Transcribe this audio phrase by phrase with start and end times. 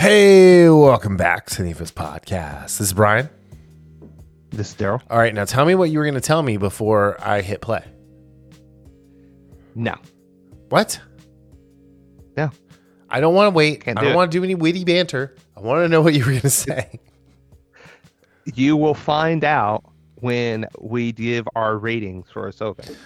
[0.00, 2.62] Hey, welcome back to the Podcast.
[2.62, 3.28] This is Brian.
[4.48, 5.02] This is Daryl.
[5.10, 7.60] All right, now tell me what you were going to tell me before I hit
[7.60, 7.84] play.
[9.74, 9.94] No.
[10.70, 10.98] What?
[12.34, 12.50] No.
[13.10, 13.84] I don't want to wait.
[13.84, 15.36] Can't I do don't want to do any witty banter.
[15.54, 16.98] I want to know what you were going to say.
[18.54, 22.96] You will find out when we give our ratings for a Ahsoka.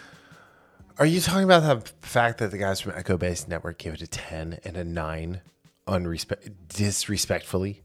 [0.99, 4.03] Are you talking about the fact that the guys from Echo Base Network gave it
[4.03, 5.41] a 10 and a 9
[5.87, 7.83] unrespe- disrespectfully?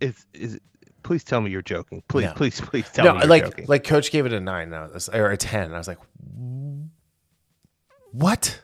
[0.00, 0.60] Is is
[1.02, 2.02] please tell me you're joking.
[2.08, 2.32] Please, No.
[2.34, 3.66] please, please tell no, me you're like joking.
[3.66, 5.62] like coach gave it a 9 now, or a 10.
[5.64, 5.98] And I was like,
[8.12, 8.62] "What?"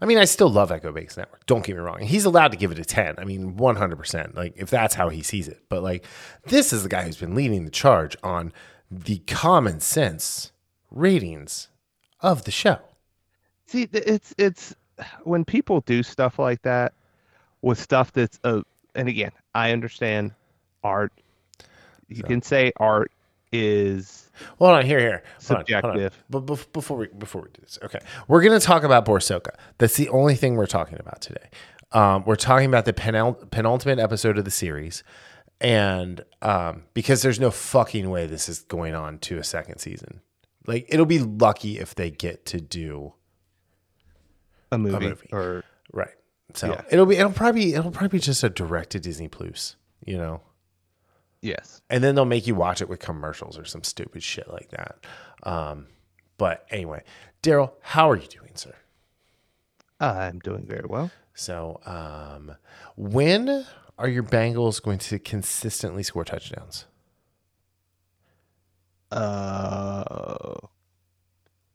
[0.00, 1.44] I mean, I still love Echo Base Network.
[1.46, 2.00] Don't get me wrong.
[2.00, 3.16] He's allowed to give it a 10.
[3.18, 4.34] I mean, 100%.
[4.34, 5.60] Like, if that's how he sees it.
[5.68, 6.06] But, like,
[6.46, 8.52] this is the guy who's been leading the charge on
[8.90, 10.52] the common sense
[10.90, 11.68] ratings
[12.20, 12.78] of the show.
[13.70, 14.74] See, it's it's
[15.22, 16.92] when people do stuff like that
[17.62, 18.62] with stuff that's uh,
[18.96, 20.32] and again, I understand
[20.82, 21.12] art.
[22.08, 23.12] You can say art
[23.52, 25.22] is Hold on, here, here.
[25.46, 25.66] Hold on, on.
[25.66, 26.24] Subjective.
[26.28, 26.40] But
[26.72, 29.54] before we before we do this, okay, we're gonna talk about Boresoka.
[29.78, 31.48] That's the only thing we're talking about today.
[31.92, 35.04] Um, we're talking about the penul- penultimate episode of the series,
[35.60, 40.22] and um, because there's no fucking way this is going on to a second season.
[40.66, 43.14] Like it'll be lucky if they get to do
[44.70, 45.28] a movie, movie.
[45.32, 46.14] or right.
[46.54, 46.82] So Yeah.
[46.90, 50.42] it'll be it'll probably it'll probably be just a direct to Disney Plus, you know.
[51.42, 51.80] yes.
[51.90, 54.96] and then they'll make you watch it with commercials or some stupid shit like that.
[55.42, 55.86] Um,
[56.38, 57.02] but anyway,
[57.42, 58.74] Daryl, how are you doing, sir?
[60.00, 61.10] I'm doing very well.
[61.34, 62.56] So, um,
[62.96, 63.64] when
[63.98, 66.86] are your Bengals going to consistently score touchdowns?
[69.10, 70.54] Uh,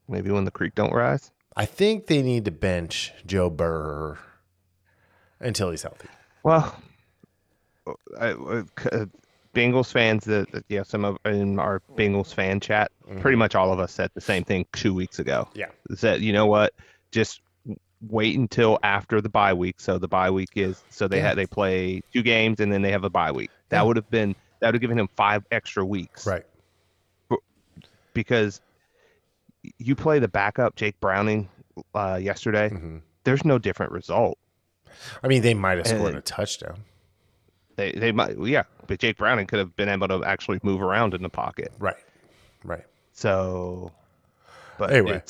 [0.07, 1.31] maybe when the creek don't rise.
[1.55, 4.17] I think they need to bench Joe Burr
[5.39, 6.09] until he's healthy.
[6.43, 6.75] Well,
[8.19, 8.63] I, uh,
[9.53, 13.79] Bengals fans that yeah, some of in our Bengals fan chat, pretty much all of
[13.79, 15.47] us said the same thing two weeks ago.
[15.53, 15.67] Yeah.
[15.95, 16.73] Said you know what,
[17.11, 17.41] just
[18.09, 19.79] wait until after the bye week.
[19.79, 21.29] So the bye week is so they Yeah.
[21.29, 23.49] had they play two games and then they have a bye week.
[23.69, 23.83] That Yeah.
[23.83, 26.27] would have been that would have given him five extra weeks.
[26.27, 26.43] Right.
[28.13, 28.61] Because
[29.77, 31.49] you play the backup Jake Browning
[31.93, 32.69] uh, yesterday.
[32.69, 33.01] Mhm.
[33.23, 34.37] There's no different result.
[35.23, 36.83] I mean, they might have scored And- a touchdown.
[37.75, 41.13] They they might yeah, but Jake Browning could have been able to actually move around
[41.13, 41.73] in the pocket.
[41.77, 41.97] Right.
[42.63, 42.85] Right.
[43.11, 43.91] So,
[44.77, 45.21] but Anyway.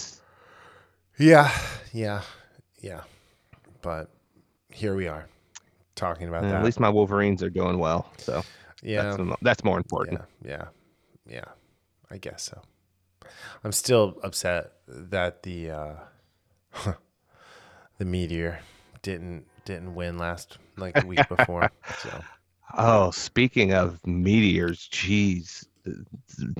[1.17, 1.51] Yeah.
[1.91, 2.21] Yeah.
[2.81, 3.01] Yeah.
[3.81, 4.09] But
[4.69, 5.27] here we are
[5.95, 6.57] talking about at that.
[6.57, 8.11] At least my Wolverines are doing well.
[8.17, 8.43] So
[8.83, 9.15] yeah.
[9.15, 10.21] that's that's more important.
[10.43, 10.51] Yeah,
[11.27, 11.45] yeah, yeah.
[12.11, 12.61] I guess so.
[13.63, 15.95] I'm still upset that the uh,
[17.97, 18.59] the meteor
[19.01, 21.71] didn't didn't win last like the week before.
[21.99, 22.21] So
[22.77, 25.65] Oh, speaking of meteors, geez,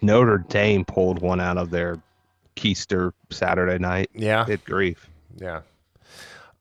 [0.02, 1.98] Notre Dame pulled one out of their
[2.56, 4.10] keister Saturday night.
[4.14, 5.10] yeah, Good grief!
[5.36, 5.62] yeah.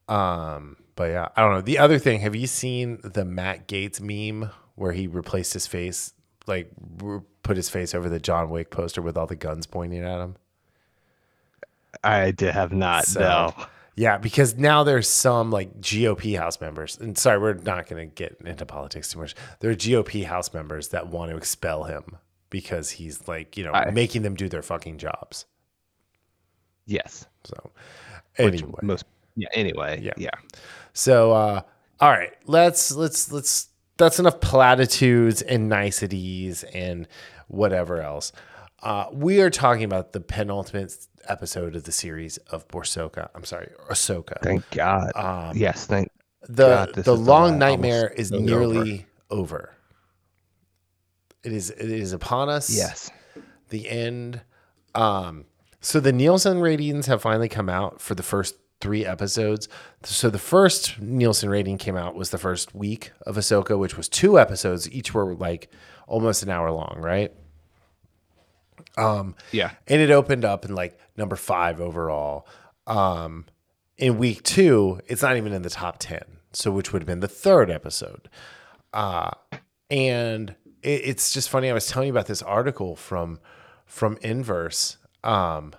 [0.09, 1.61] Um, but yeah, I don't know.
[1.61, 6.13] The other thing, have you seen the Matt Gaetz meme where he replaced his face,
[6.47, 10.03] like r- put his face over the John Wick poster with all the guns pointing
[10.03, 10.35] at him?
[12.03, 13.05] I have not.
[13.05, 13.53] So- no,
[13.95, 18.13] Yeah, because now there's some like GOP House members, and sorry, we're not going to
[18.13, 19.33] get into politics too much.
[19.61, 22.17] There are GOP House members that want to expel him
[22.49, 25.45] because he's like, you know, I- making them do their fucking jobs.
[26.85, 27.25] yes.
[27.45, 27.71] So,
[28.37, 29.05] Which anyway, most
[29.37, 29.47] yeah.
[29.53, 30.13] Anyway, Yeah.
[30.17, 30.29] yeah.
[30.93, 31.61] so uh,
[31.99, 33.69] all right, let's let's let's.
[33.97, 37.07] That's enough platitudes and niceties and
[37.47, 38.31] whatever else.
[38.81, 40.95] Uh, we are talking about the penultimate
[41.27, 43.29] episode of the series of Boresoka.
[43.33, 44.39] I'm sorry, Ahsoka.
[44.41, 45.11] Thank God.
[45.15, 46.11] Um, yes, thank
[46.47, 49.73] the God, the is the long nightmare is nearly over.
[51.43, 52.75] It is it is upon us.
[52.75, 53.11] yes.
[53.69, 54.41] The end.
[54.93, 55.45] Um
[55.79, 59.67] so the Nielsen ratings have finally come out for the first three episodes.
[60.03, 64.09] So the first Nielsen rating came out was the first week of Ahsoka, which was
[64.09, 64.89] two episodes.
[64.91, 65.69] Each were like
[66.07, 67.31] almost an hour long, right?
[69.51, 69.71] Yeah.
[69.87, 72.47] and it opened up in like number five overall.
[72.87, 73.45] Um,
[73.97, 77.21] in week two, it's not even in the top ten, so which would have been
[77.21, 78.29] the third episode.
[78.93, 79.31] Uh,
[79.89, 81.69] and it, it's just funny.
[81.69, 83.39] I was telling you about this article from
[83.85, 85.73] from Inverse, um,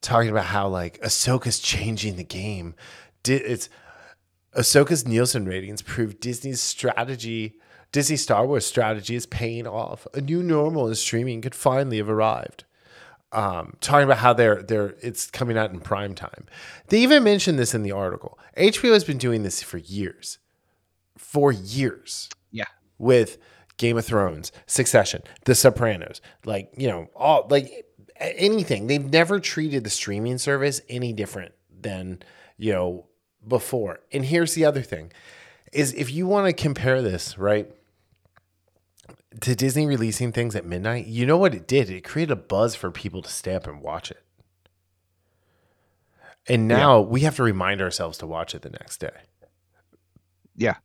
[0.00, 2.74] talking about how like Ahsoka's changing the game.
[3.22, 3.68] Did it's
[4.56, 7.58] Ahsoka's Nielsen ratings prove Disney's strategy,
[7.92, 10.06] Disney Star Wars strategy is paying off.
[10.14, 12.64] A new normal in streaming could finally have arrived.
[13.32, 16.46] um, talking about how they're they're it's coming out in prime time.
[16.88, 18.38] They even mentioned this in the article.
[18.56, 20.38] HBO has been doing this for years,
[21.18, 22.64] for years Yeah.
[22.98, 23.36] with
[23.78, 27.86] Game of Thrones, Succession, The Sopranos, like you know all like
[28.20, 28.86] anything.
[28.86, 32.20] They've never treated the streaming service any different than
[32.56, 33.06] you know
[33.46, 34.00] before.
[34.12, 35.12] And here's the other thing:
[35.76, 37.70] is if you want to compare this right
[39.40, 41.90] to Disney releasing things at midnight, you know what it did?
[41.90, 44.22] It created a buzz for people to stay up and watch it.
[46.48, 49.10] And now we have to remind ourselves to watch it the next day.
[50.56, 50.76] Yeah,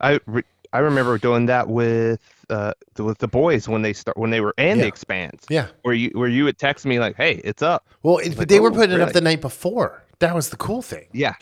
[0.00, 4.16] I re- I remember doing that with uh the- with the boys when they start
[4.16, 4.84] when they were and Yeah.
[4.84, 5.44] the Expanse.
[5.50, 5.66] Yeah.
[5.82, 8.48] Where you where you would text me like, "Hey, it's up." Well, it, Like, but
[8.48, 10.02] they were oh, putting it up the night before.
[10.20, 11.06] That was the cool thing.
[11.12, 11.34] Yeah.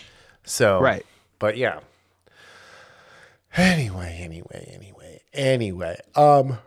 [0.44, 1.04] So Right.
[1.38, 1.80] But yeah.
[3.54, 6.00] Anyway, anyway, anyway, anyway.
[6.14, 6.58] Um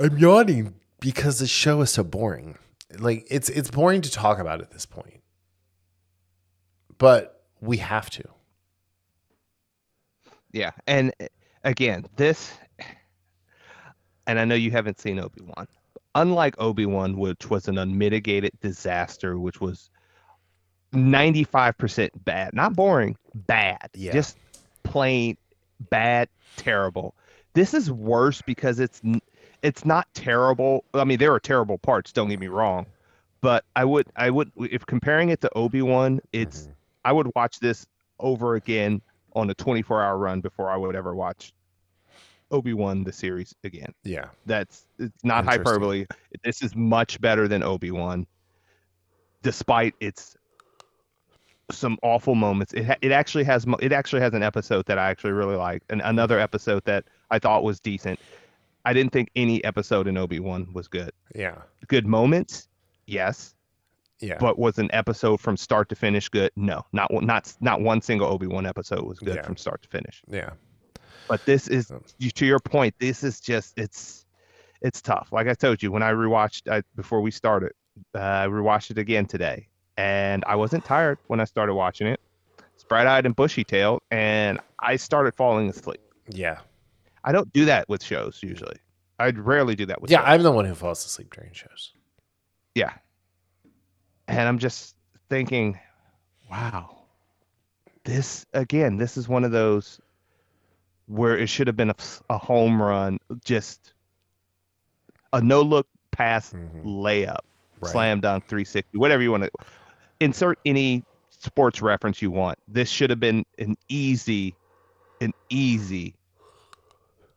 [0.00, 2.58] I'm yawning because the show is so boring.
[2.98, 5.22] Like it's it's boring to talk about at this point.
[6.98, 8.24] But we have to.
[10.52, 10.72] Yeah.
[10.86, 11.12] And
[11.64, 12.52] again, this
[14.26, 15.66] and I know you haven't seen Obi-Wan.
[16.14, 19.90] Unlike Obi-Wan which was an unmitigated disaster which was
[20.94, 22.54] 95% bad.
[22.54, 23.90] Not boring, bad.
[23.94, 24.12] Yeah.
[24.12, 24.36] Just
[24.88, 25.36] plain
[25.90, 27.14] bad, terrible.
[27.54, 29.00] This is worse because it's
[29.62, 30.84] it's not terrible.
[30.94, 32.86] I mean, there are terrible parts, don't get me wrong.
[33.40, 36.72] But I would I would if comparing it to Obi-Wan, it's mm-hmm.
[37.04, 37.86] I would watch this
[38.18, 39.00] over again
[39.34, 41.52] on a 24-hour run before I would ever watch
[42.50, 43.94] Obi-Wan the series again.
[44.02, 44.26] Yeah.
[44.46, 46.06] That's it's not hyperbole.
[46.42, 48.26] This is much better than Obi-Wan
[49.42, 50.36] despite its
[51.70, 52.72] some awful moments.
[52.72, 55.56] It ha- it actually has mo- it actually has an episode that I actually really
[55.56, 58.18] liked and another episode that I thought was decent.
[58.84, 61.10] I didn't think any episode in Obi-Wan was good.
[61.34, 61.56] Yeah.
[61.88, 62.68] Good moments?
[63.06, 63.54] Yes.
[64.20, 64.38] Yeah.
[64.40, 66.50] But was an episode from start to finish good?
[66.56, 66.84] No.
[66.92, 69.42] Not one not not one single Obi-Wan episode was good Yeah.
[69.42, 70.22] from start to finish.
[70.28, 70.50] yeah.
[71.28, 71.92] But this is
[72.34, 74.24] to your point, this is just it's
[74.80, 75.28] it's tough.
[75.32, 77.72] Like I told you when I rewatched I, before we started,
[78.14, 79.67] uh, I rewatched it again today,
[79.98, 82.20] and I wasn't tired when I started watching it.
[82.74, 86.00] It's bright-eyed and bushy-tailed, and I started falling asleep.
[86.30, 86.60] Yeah.
[87.24, 88.76] I don't do that with shows usually.
[89.18, 90.26] I'd rarely do that with Yeah, shows.
[90.28, 91.92] I'm the one who falls asleep during shows.
[92.74, 92.92] yeah.
[94.28, 94.94] And I'm just
[95.30, 95.78] thinking,
[96.50, 96.98] wow,
[98.04, 100.00] this again, this is one of those
[101.06, 101.94] where it should have been a,
[102.30, 103.94] a home run, just
[105.32, 106.84] a no look pass Mhm.
[106.84, 107.38] layup,
[107.80, 107.90] Right.
[107.90, 109.50] slam dunk 360, whatever you want to
[110.20, 112.58] insert any sports reference you want.
[112.66, 114.56] This should have been an easy,
[115.20, 116.14] an easy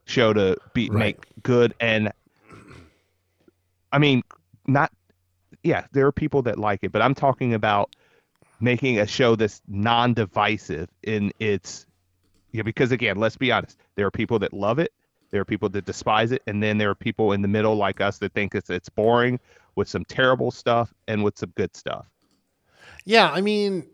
[0.06, 1.00] show to be Right.
[1.00, 2.12] make good and
[3.92, 4.24] I mean
[4.68, 4.92] not
[5.64, 7.96] yeah, there are people that like it, but I'm talking about
[8.60, 11.86] making a show that's non-divisive in its
[12.52, 14.92] yeah, because again, let's be honest, there are people that love it,
[15.30, 18.02] there are people that despise it, and then there are people in the middle like
[18.02, 19.40] us that think it's it's boring
[19.76, 22.06] with some terrible stuff and with some good stuff.
[23.06, 23.88] Yeah, I mean,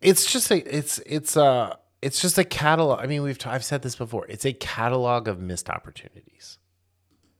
[0.00, 3.00] it's just a it's it's a it's just a catalog.
[3.00, 4.26] I mean, we've t- I've said this before.
[4.28, 6.58] It's a catalog of missed opportunities.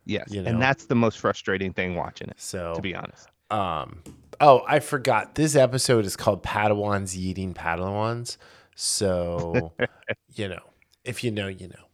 [0.04, 0.50] Yes, You know.
[0.50, 3.28] and that's the most frustrating thing watching it, So, to be honest.
[3.52, 4.02] um,
[4.40, 5.36] oh, I forgot.
[5.36, 8.36] This episode is called Padawans Yeeting Padawans.
[8.74, 9.72] So,
[10.34, 10.62] you know,
[11.04, 11.84] if you know, you know,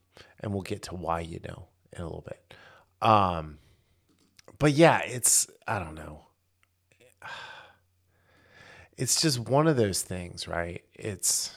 [0.41, 2.55] and we'll get to why you know in a little bit.
[3.03, 3.59] Um,
[4.59, 6.25] but yeah, it's I don't know.
[8.99, 10.83] It's just one of those things, right?
[10.95, 11.55] It's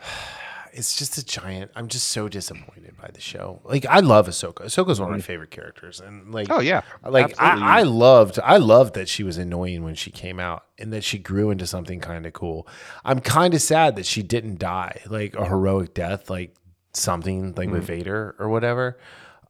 [0.72, 1.70] it's just a giant.
[1.76, 3.60] I'm just so disappointed by the show.
[3.64, 4.64] Like I love Ahsoka.
[4.64, 7.34] Ahsoka's one of my favorite characters, and like Oh yeah, like.
[7.38, 11.04] I, I loved I loved that she was annoying when she came out and that
[11.04, 12.66] she grew into something kind of cool.
[13.04, 16.54] I'm kind of sad that she didn't die like a heroic death like
[16.94, 18.98] something like with Vader or whatever.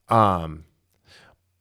[0.09, 0.65] Um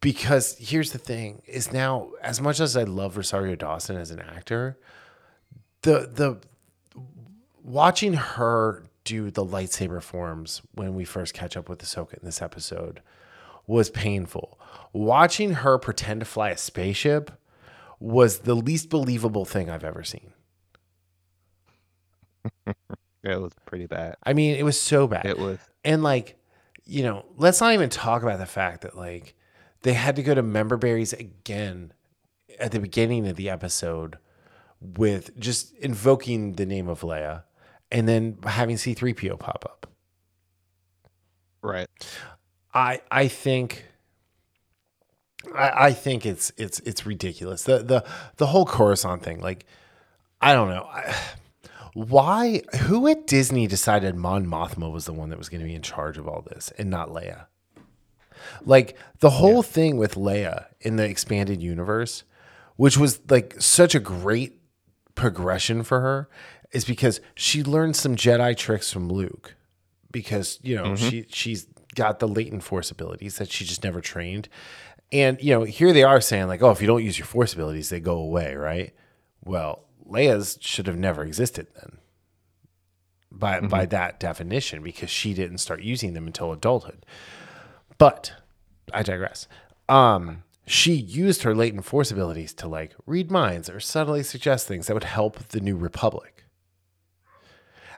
[0.07, 4.21] because here's the thing is now as much as I love Rosario Dawson as an
[4.21, 4.79] actor,
[5.81, 6.39] the the
[7.61, 12.41] watching her do the lightsaber forms when we first catch up with Ahsoka in this
[12.41, 13.01] episode
[13.65, 14.57] was painful.
[14.93, 17.29] Watching her pretend to fly a spaceship
[17.99, 20.31] was the least believable thing I've ever seen.
[22.65, 24.15] it was pretty bad.
[24.23, 25.25] I mean, it was so bad.
[25.25, 26.39] It was And like,
[26.85, 29.33] you know, let's not even talk about the fact that like
[29.83, 31.93] they had to go to member berries again
[32.59, 34.17] at the beginning of the episode
[34.79, 37.43] with just invoking the name of Leia
[37.91, 39.87] and then having C3PO pop up.
[41.61, 41.87] right.
[42.73, 43.85] I I think
[45.55, 47.63] I, I think it's it's it's ridiculous.
[47.63, 48.05] The the
[48.37, 49.65] the whole Coruscant thing, like
[50.41, 50.83] I don't know.
[50.83, 51.15] I,
[51.93, 55.73] why who at Disney decided Mon Mothma was the one that was going to be
[55.73, 57.47] in charge of all this and not Leia?
[58.63, 62.23] Like the whole thing with Leia in the expanded universe,
[62.75, 64.61] which was like such a great
[65.15, 66.29] progression for her,
[66.71, 69.55] is because she learned some Jedi tricks from Luke.
[70.11, 71.09] Because, you know, mm-hmm.
[71.09, 74.47] she she's got the latent force abilities that she just never trained.
[75.11, 77.53] And, you know, here they are saying, like, oh, if you don't use your force
[77.53, 78.93] abilities, they go away, right?
[79.43, 81.97] Well, Leia's should have never existed then
[83.31, 83.89] by by mm-hmm.
[83.89, 87.05] that definition because she didn't start using them until adulthood.
[87.97, 88.33] But
[88.93, 89.47] I digress.
[89.89, 94.87] Um, she used her latent force abilities to like read minds or subtly suggest things
[94.87, 96.43] that would help the New Republic.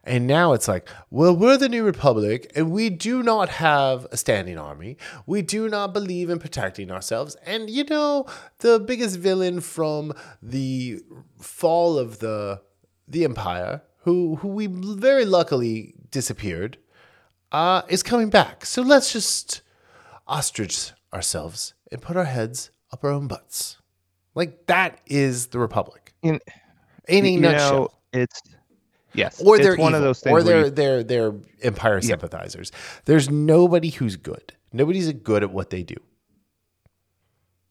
[0.04, 4.18] And now it's like, well, we're the New Republic and we do not have a
[4.18, 4.98] standing army.
[5.26, 7.36] We do not believe in protecting ourselves.
[7.46, 8.26] And you know,
[8.60, 11.02] the biggest villain from the
[11.40, 12.62] fall of the
[13.08, 16.78] the Empire, who who we very luckily disappeared,
[17.52, 18.66] uh, is coming back.
[18.66, 19.62] So let's just
[20.30, 23.78] ostrich ourselves and put our heads up our own butts.
[24.36, 26.14] Like that is the Republic.
[26.22, 26.40] In,
[27.08, 27.72] In a nutshell.
[27.74, 28.42] know, it's
[29.14, 30.32] yes, or it's they're one of those things.
[30.32, 31.34] or they're you- they're they're
[31.64, 32.72] empire sympathizers.
[33.06, 34.54] There's nobody who's good.
[34.72, 35.96] Nobody's good at what they do.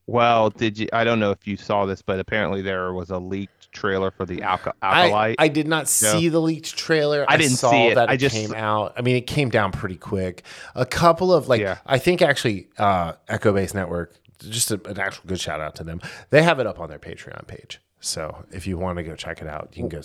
[0.08, 0.88] Well, did you?
[0.92, 4.24] I don't know if you saw this, but apparently there was a leaked trailer for
[4.24, 7.26] the Alka, I, I did not see the leaked trailer.
[7.28, 7.94] I didn't saw see it.
[7.96, 8.94] that I it just- came out.
[8.96, 10.42] I mean, it came down pretty quick.
[10.74, 11.76] A couple of like, Yeah.
[11.86, 14.14] I think actually, uh, Echo Base Network.
[14.40, 16.00] Just a, an actual good shout out to them.
[16.30, 17.80] They have it up on their Patreon page.
[18.00, 20.00] So if you want to go check it out, you can go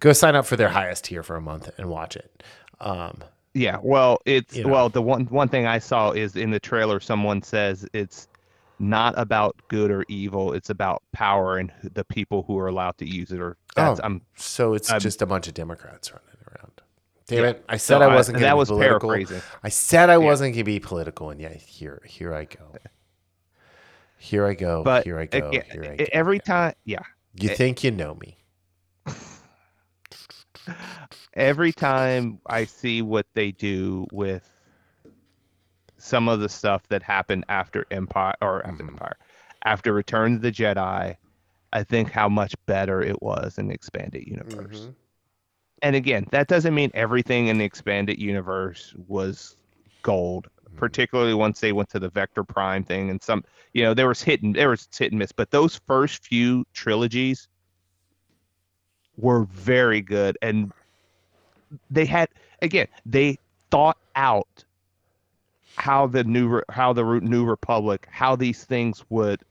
[0.00, 2.42] go sign up for their highest tier for a month and watch it.
[2.80, 3.24] Um,
[3.54, 4.68] Yeah, well, it's You know.
[4.72, 8.28] well the one one thing I saw is in the trailer someone says it's
[8.80, 13.06] not about good or evil, it's about power and the people who are allowed to
[13.08, 14.04] use it or that's Oh.
[14.04, 16.72] I'm So it's I'm- just a bunch of Democrats running around.
[17.26, 17.50] Damn Yeah.
[17.50, 17.64] it!
[17.68, 18.36] I said I I- wasn't.
[18.36, 19.08] gonna that be was political.
[19.10, 19.42] paraphrasing.
[19.62, 22.74] I said I wasn't going to be political, and yet here, here I go.
[24.16, 24.82] Here I go.
[24.82, 25.48] but here I go.
[25.48, 26.04] again, here I go.
[26.12, 27.02] every time yeah,
[27.38, 28.38] you think you know me?
[31.34, 34.48] every time I see what they do with
[35.98, 38.94] some of the stuff that happened after Empire or after Mm-hmm.
[38.94, 39.16] Empire,
[39.64, 41.16] after Return of the Jedi,
[41.72, 44.80] I think how much better it was in the expanded universe.
[44.80, 44.90] Mm-hmm.
[45.82, 49.56] And again, that doesn't mean everything in the expanded universe was
[50.02, 50.48] gold.
[50.76, 54.22] Particularly once they went to the Vector Prime thing, and some, you know, there was
[54.22, 55.32] hit and there was hit and miss.
[55.32, 57.48] But those first few trilogies
[59.16, 60.72] were very good, and
[61.90, 62.28] they had
[62.62, 63.38] again they
[63.72, 64.64] thought out
[65.78, 69.42] how the new how the new republic how these things would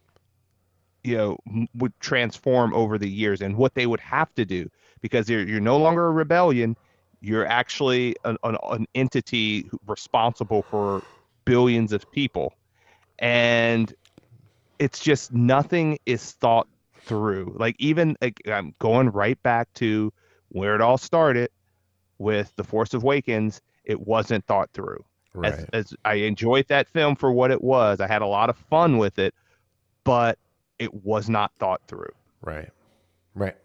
[1.07, 1.38] you know
[1.75, 4.69] would transform over the years and what they would have to do.
[5.01, 6.75] Because you're, you're no longer a rebellion.
[7.22, 11.01] You're actually an, an, an entity responsible for
[11.46, 12.53] billions of people.
[13.19, 13.93] And
[14.79, 16.67] it's just nothing is thought
[17.01, 17.55] through.
[17.57, 20.12] Like even like, i'm going right back to
[20.50, 21.50] where it all started
[22.17, 23.62] with the force awakens.
[23.86, 25.05] It wasn't thought through
[25.38, 25.53] Right.
[25.53, 28.01] as, as I enjoyed that film for what it was.
[28.01, 29.36] I had a lot of fun with it,
[30.03, 30.38] but
[30.79, 32.12] it was not thought through.
[32.41, 32.70] right.
[33.36, 33.56] Right.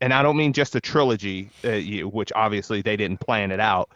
[0.00, 3.90] And I don't mean just a trilogy, uh, which obviously they didn't plan it out.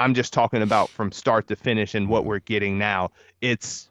[0.00, 3.10] I'm just talking about from start to finish and what we're getting now.
[3.40, 3.88] It's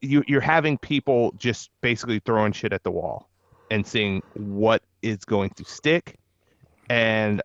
[0.00, 3.28] you, you're having people just basically throwing shit at the wall
[3.70, 6.16] and seeing what is going to stick.
[6.88, 7.42] And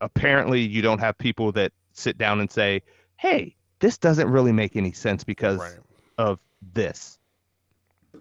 [0.00, 2.82] apparently, you don't have people that sit down and say,
[3.22, 5.78] "Hey, this doesn't really make any sense because Right.
[6.18, 6.38] of
[6.74, 7.18] this."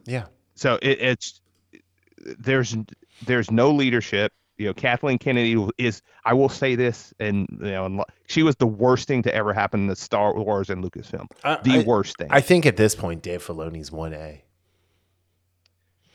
[0.05, 0.25] Yeah.
[0.55, 1.41] So it, it's
[2.39, 2.75] there's
[3.25, 4.31] there's no leadership.
[4.57, 6.01] You know, Kathleen Kennedy is.
[6.23, 9.87] I will say this, and you know, she was the worst thing to ever happen
[9.87, 11.27] to Star Wars and Lucasfilm.
[11.63, 12.27] The I- worst thing.
[12.29, 14.43] I think at this point, Dave Filoni's one A.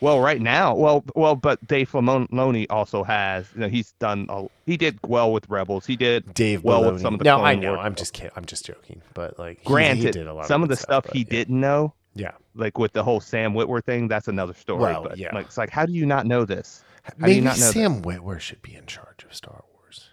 [0.00, 3.46] well, right now, well, well, but Dave Filoni also has.
[3.54, 4.26] You know, he's done.
[4.28, 5.86] A, he did well with Rebels.
[5.86, 6.92] He did Dave well Filoni.
[6.94, 7.24] with some of the.
[7.24, 7.74] no, I know.
[7.76, 7.96] I'm stuff.
[7.96, 8.30] just kidding.
[8.36, 9.00] I'm just joking.
[9.14, 11.30] But like, he- Granted, he did a lot some of the stuff but he yeah.
[11.30, 12.32] didn't know, Yeah.
[12.54, 14.80] like with the whole Sam Witwer thing, that's another story.
[14.82, 15.34] Well, but yeah.
[15.34, 16.82] like, it's like, how do you not know this?
[17.02, 20.10] How Maybe know Sam Witwer should be in charge of Star Wars.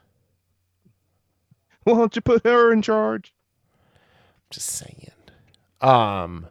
[1.84, 3.34] Why don't you put her in charge?
[3.86, 3.92] I'm
[4.52, 5.08] Just saying.
[5.82, 6.48] Um,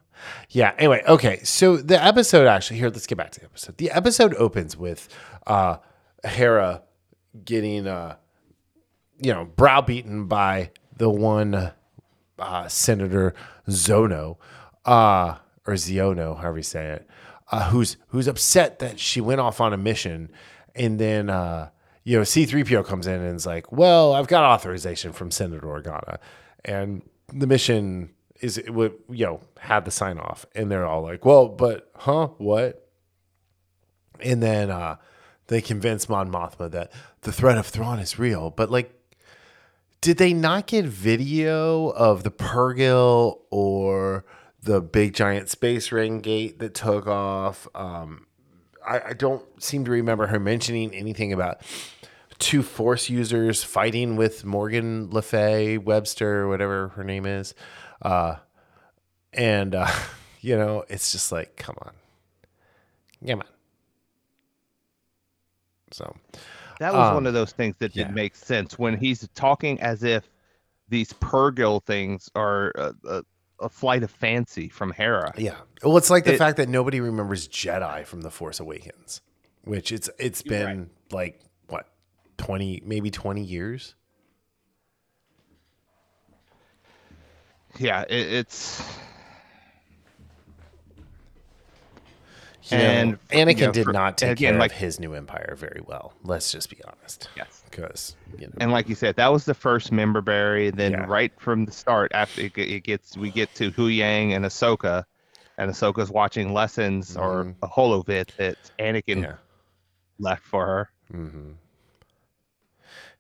[0.51, 0.73] yeah.
[0.79, 1.43] Anyway, okay.
[1.45, 2.89] So the episode actually here.
[2.89, 3.77] Let's get back to the episode.
[3.79, 5.09] The episode opens with
[5.47, 5.79] uh,
[6.25, 6.83] Hera
[7.45, 8.17] getting uh,
[9.19, 11.73] you know browbeaten by the one
[12.39, 13.35] uh, Senator
[13.69, 14.37] Zono.
[14.85, 15.37] Uh,
[15.67, 17.09] or Xiono, however you say it,
[17.51, 20.31] uh, who's who's upset that she went off on a mission,
[20.75, 21.71] and then uh,
[22.05, 26.19] you know C-3PO comes in and is like, "Well, I've got authorization from Senator Organa,"
[26.65, 27.03] and
[27.33, 28.11] the mission
[28.43, 31.91] is it would you know had the sign off, and they're all like, "Well, but
[31.97, 32.89] huh, what?"
[34.21, 34.97] And then uh,
[35.47, 38.99] they convince Mon Mothma that the threat of Thrawn is real, but like
[40.03, 44.25] did they not get video of the Purrgil or
[44.61, 47.69] the big giant space ring gate that took off?
[47.75, 48.27] Um,
[48.87, 51.63] I, I, don't seem to remember her mentioning anything about
[52.41, 57.55] two Force users fighting with Morgan Le Fay Webster, whatever her name is.
[58.03, 58.37] Uh,
[59.33, 59.91] and, uh,
[60.41, 61.93] you know, it's just like, come on.
[63.27, 63.47] Come on.
[65.93, 66.17] So,
[66.79, 70.03] that was um, one of those things that didn't make sense when he's talking as
[70.03, 70.29] if
[70.89, 73.23] these Purrgil things are a, a,
[73.61, 75.33] a, flight of fancy from Hera.
[75.37, 75.57] Yeah.
[75.83, 79.21] Well, it's like the it, fact that nobody remembers Jedi from The Force Awakens,
[79.65, 80.89] which it's it's been right.
[81.13, 81.87] like what
[82.37, 83.95] twenty, maybe twenty years.
[87.79, 88.83] Yeah, it, it's
[92.71, 95.01] You and know, Anakin you know, did for, not take again, care like, of his
[95.01, 96.15] new empire very well.
[96.23, 97.29] Let's just be honest.
[97.37, 100.71] Yes, because you know, and like you said, that was the first member berry.
[100.71, 101.05] Then yeah.
[101.07, 105.05] right from the start, after it, it, gets, we get to Huyang and Ahsoka,
[105.59, 107.21] and Ahsoka's watching lessons mm-hmm.
[107.21, 109.35] or a holovid that Anakin yeah.
[110.19, 110.91] left for her.
[111.13, 111.51] Mm-hmm.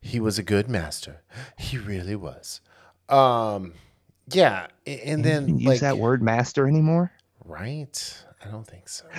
[0.01, 1.23] He was a good master.
[1.59, 2.61] He really was.
[3.09, 3.75] Um,
[4.29, 7.13] yeah, and then use that word master anymore,
[7.45, 8.25] right?
[8.45, 9.07] I don't think so.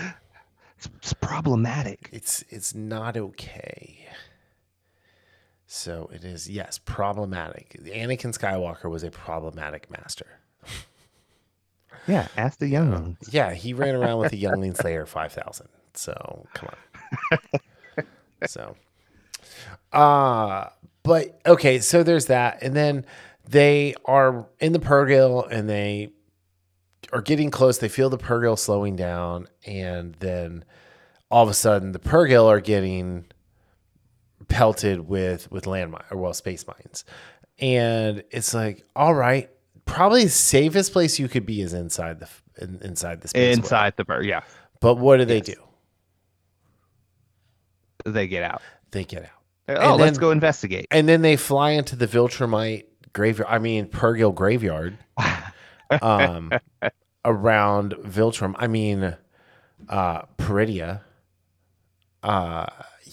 [0.77, 2.09] It's, it's problematic.
[2.11, 4.05] It's it's not okay.
[5.65, 7.77] So it is yes, problematic.
[7.85, 10.27] Anakin Skywalker was a problematic master.
[12.05, 13.17] Yeah, ask the younglings.
[13.27, 15.69] Uh, yeah, he ran around with a youngling slayer five thousand.
[15.93, 16.69] So come
[17.31, 18.05] on.
[18.45, 18.75] so
[19.93, 20.67] uh
[21.03, 22.61] but okay, so there's that.
[22.61, 23.05] And then
[23.47, 26.13] they are in the Purrgil and they
[27.11, 27.77] are getting close.
[27.77, 30.65] They feel the Purrgil slowing down, and then
[31.29, 33.25] all of a sudden the Purrgil are getting
[34.47, 37.05] pelted with with landmine or well space mines,
[37.59, 39.49] and it's like, all right,
[39.85, 42.29] probably the safest place you could be is inside the
[42.61, 44.41] in, inside the space inside the yeah.
[44.79, 45.45] But what do they yes.
[45.45, 45.55] do?
[48.05, 48.61] They get out.
[48.91, 49.29] They get out.
[49.69, 50.87] Oh, and let's then, go investigate.
[50.91, 53.51] And then they fly into the Viltrumite graveyard.
[53.51, 54.97] I mean, Purrgil graveyard.
[56.01, 56.51] um,
[57.25, 58.55] around Viltrum.
[58.57, 59.15] I mean,
[59.89, 61.01] uh, Peridea.
[62.21, 62.67] Uh,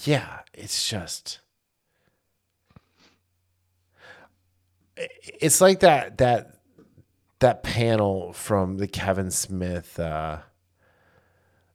[0.05, 1.41] yeah, it's just.
[4.97, 6.61] It's like that that
[7.39, 10.39] that panel from the Kevin Smith uh,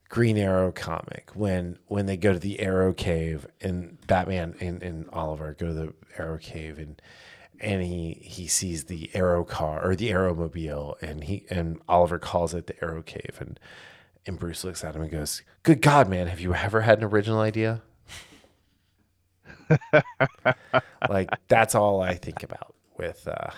[0.10, 5.10] Green Arrow comic when when they go to the Arrow Cave and Batman and, and
[5.12, 7.02] Oliver go to the Arrow Cave and
[7.60, 12.54] and he he sees the arrow car or the aeromobile and he and Oliver calls
[12.54, 13.60] it the arrow cave and
[14.28, 17.04] and Bruce looks at him and goes, "Good God, man, have you ever had an
[17.06, 17.82] original idea?"
[21.10, 23.52] like that's all I think about with uh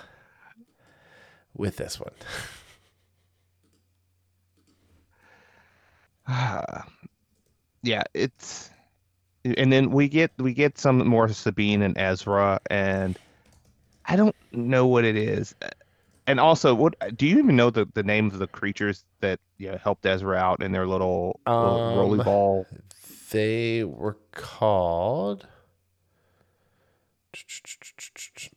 [1.56, 2.14] with this one.
[7.84, 8.70] yeah, it's
[9.46, 13.18] and then we get we get some more Sabine and Ezra and
[14.08, 15.54] I don't know what it is.
[16.26, 19.72] And also, what do you even know the, the names of the creatures that you
[19.72, 22.65] know, helped Ezra out in their little, little um, rolly ball?
[23.32, 25.48] They were called.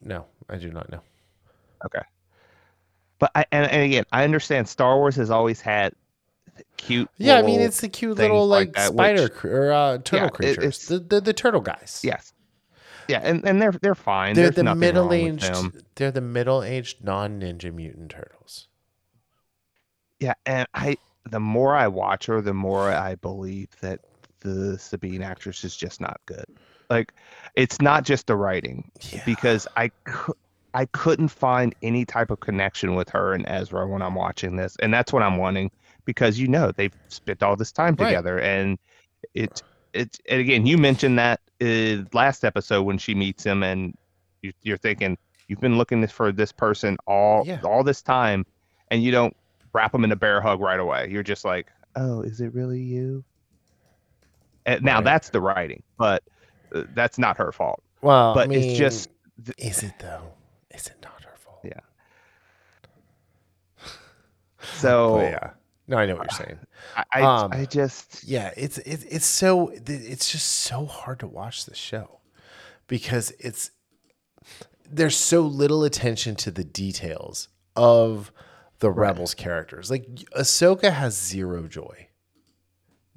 [0.00, 1.00] No, I do not know.
[1.84, 2.02] Okay,
[3.18, 5.92] but I and, and again, I understand Star Wars has always had
[6.76, 7.08] cute.
[7.18, 10.28] Yeah, I mean it's the cute little like, like spider which, or uh, turtle yeah,
[10.28, 12.00] creatures, the, the the turtle guys.
[12.02, 12.32] Yes,
[13.10, 14.34] yeah, and, and they're they're fine.
[14.34, 15.52] They're There's the middle aged.
[15.96, 18.68] They're the middle aged non Ninja Mutant Turtles.
[20.18, 20.96] Yeah, and I
[21.28, 24.00] the more I watch her, the more I believe that
[24.40, 26.44] the Sabine actress is just not good.
[26.88, 27.12] Like,
[27.54, 29.22] it's not just the writing yeah.
[29.24, 30.36] because I could.
[30.72, 34.76] I couldn't find any type of connection with her and Ezra when I'm watching this,
[34.78, 35.72] and that's what I'm wanting
[36.04, 38.44] because you know they've spent all this time together, right.
[38.44, 38.78] and
[39.34, 43.96] it it and again you mentioned that uh, last episode when she meets him and
[44.42, 45.18] you, are thinking
[45.48, 47.60] you've been looking for this person all yeah.
[47.64, 48.46] all this time
[48.90, 49.36] and you don't
[49.72, 51.08] wrap them in a bear hug right away.
[51.10, 53.24] You're just like oh is it really you?
[54.66, 55.04] And now right.
[55.04, 56.22] that's the writing but
[56.74, 57.82] uh, that's not her fault.
[58.00, 59.10] Well but I mean, it's just
[59.58, 60.32] is it though?
[60.70, 61.60] Is it not her fault?
[61.64, 61.80] Yeah.
[64.62, 65.50] So yeah
[65.90, 66.58] No, I know what you're saying.
[67.12, 71.66] I Um, I just Yeah, it's it's it's so it's just so hard to watch
[71.66, 72.20] the show
[72.86, 73.72] because it's
[74.88, 78.30] there's so little attention to the details of
[78.78, 79.90] the rebels characters.
[79.90, 82.06] Like Ahsoka has zero joy.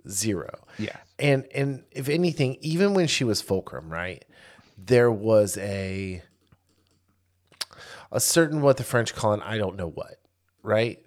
[0.10, 0.66] Zero.
[0.80, 4.26] yeah And and if anything, even when she was Fulcrum, right,
[4.80, 6.24] there was a
[8.12, 10.16] a certain what the French call an I don't know what,
[10.64, 11.03] right?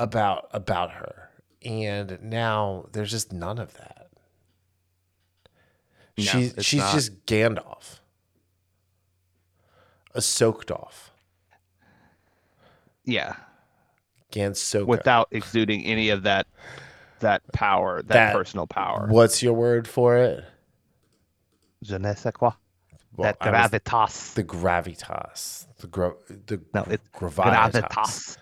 [0.00, 1.28] About about her.
[1.62, 4.08] And now there's just none of that.
[6.16, 6.94] No, she's she's not.
[6.94, 8.00] just Gandalf.
[10.14, 11.12] A soaked off.
[13.04, 13.34] yeah
[14.32, 14.86] Gansoka.
[14.86, 16.46] without exuding any of that
[17.20, 20.44] that power that, That- personal power What's your word for it?
[21.82, 22.52] je ne sais quoi
[23.16, 25.66] Well, that I was- gravitas the gravitas.
[25.78, 27.72] The gro the no it's gravitas.
[27.72, 28.38] gravitas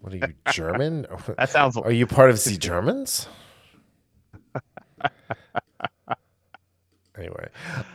[0.00, 1.06] What are you German?
[1.38, 3.28] that sounds Are you part of the Germans?
[7.16, 7.48] anyway,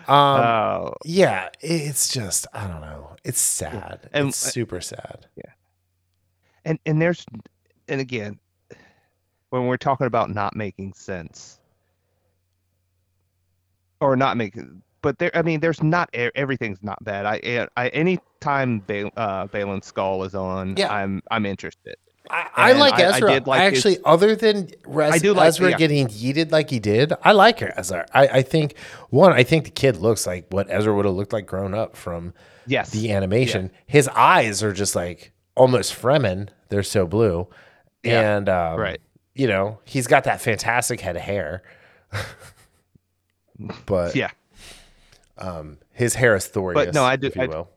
[0.07, 3.15] um, uh, yeah, it's just I don't know.
[3.23, 4.09] It's sad.
[4.13, 5.27] And- it's super sad.
[5.35, 5.51] Yeah.
[6.65, 7.25] And and there's
[7.87, 8.39] and again
[9.49, 11.59] when we're talking about not making sense
[13.99, 18.79] or not making but there i mean there's not everything's not bad i i anytime
[18.87, 20.91] ba- uh Baylan Skoll is on Yeah.
[20.91, 21.95] i'm i'm interested
[22.29, 23.29] I, I like I- I Ezra.
[23.29, 25.77] I, did like his- actually, other than Res- I do like- Ezra yeah.
[25.77, 28.07] getting yeeted like he did, I like her Ezra.
[28.13, 28.75] I, I think
[29.09, 31.97] one, I think the kid looks like what Ezra would have looked like grown up
[31.97, 32.33] from
[32.65, 33.71] yes the animation.
[33.87, 36.47] His eyes are just like almost Fremen.
[36.69, 37.49] They're so blue.
[38.03, 39.01] Yeah, and um, right.
[39.35, 41.61] you know, he's got that fantastic head of hair.
[43.85, 44.31] but yeah
[45.37, 47.69] um, his hair is thorious, no, I do- if you I- will.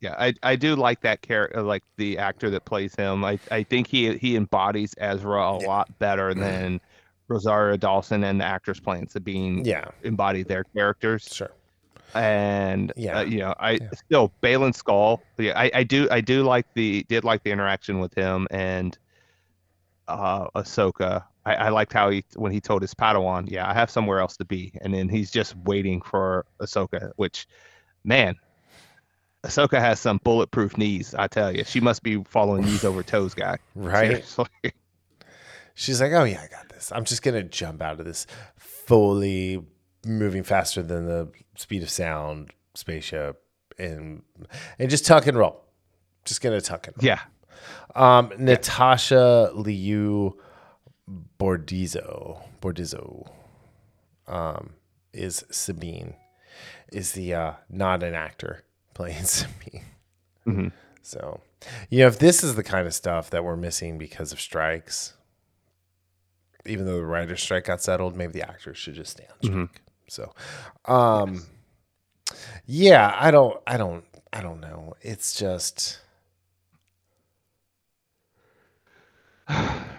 [0.00, 3.62] yeah i i do like that character like the actor that plays him i i
[3.64, 6.80] think he he embodies ezra a lot better than
[7.26, 11.50] rosario dawson and the actress playing sabine Yeah, embody their characters sure.
[12.14, 13.18] and Yeah.
[13.18, 15.18] uh, you know, I still Baylan Skoll.
[15.36, 18.96] Yeah, I, I do I do like the did like the interaction with him and
[20.06, 21.24] uh Ahsoka.
[21.48, 24.36] I, I liked how he when he told his Padawan, "Yeah, I have somewhere else
[24.38, 27.10] to be," and then he's just waiting for Ahsoka.
[27.16, 27.46] Which,
[28.04, 28.36] man,
[29.44, 31.14] Ahsoka has some bulletproof knees.
[31.14, 33.58] I tell you, she must be following knees over toes, guy.
[33.74, 34.24] Right?
[34.24, 34.46] Seriously.
[35.74, 36.90] She's like, oh yeah, I got this.
[36.92, 39.62] I'm just gonna jump out of this fully
[40.04, 43.40] moving faster than the speed of sound spaceship
[43.78, 44.22] and
[44.78, 45.64] and just tuck and roll.
[46.24, 47.06] Just gonna tuck and roll.
[47.06, 47.20] Yeah,
[47.94, 50.36] Um, Natasha Liu
[51.38, 53.28] Bordizzo, Bordizzo,
[54.26, 54.70] um,
[55.12, 56.14] is Sabine,
[56.92, 59.84] is the uh, not an actor playing Sabine.
[60.46, 60.72] Mhm.
[61.02, 61.40] So,
[61.88, 65.14] you know, if this is the kind of stuff that we're missing because of strikes,
[66.66, 69.80] even though the writer's strike got settled, maybe the actors should just stay on strike.
[70.08, 70.34] So,
[70.84, 71.44] um,
[72.66, 74.94] yeah, I don't, I don't, I don't know.
[75.00, 76.00] It's just.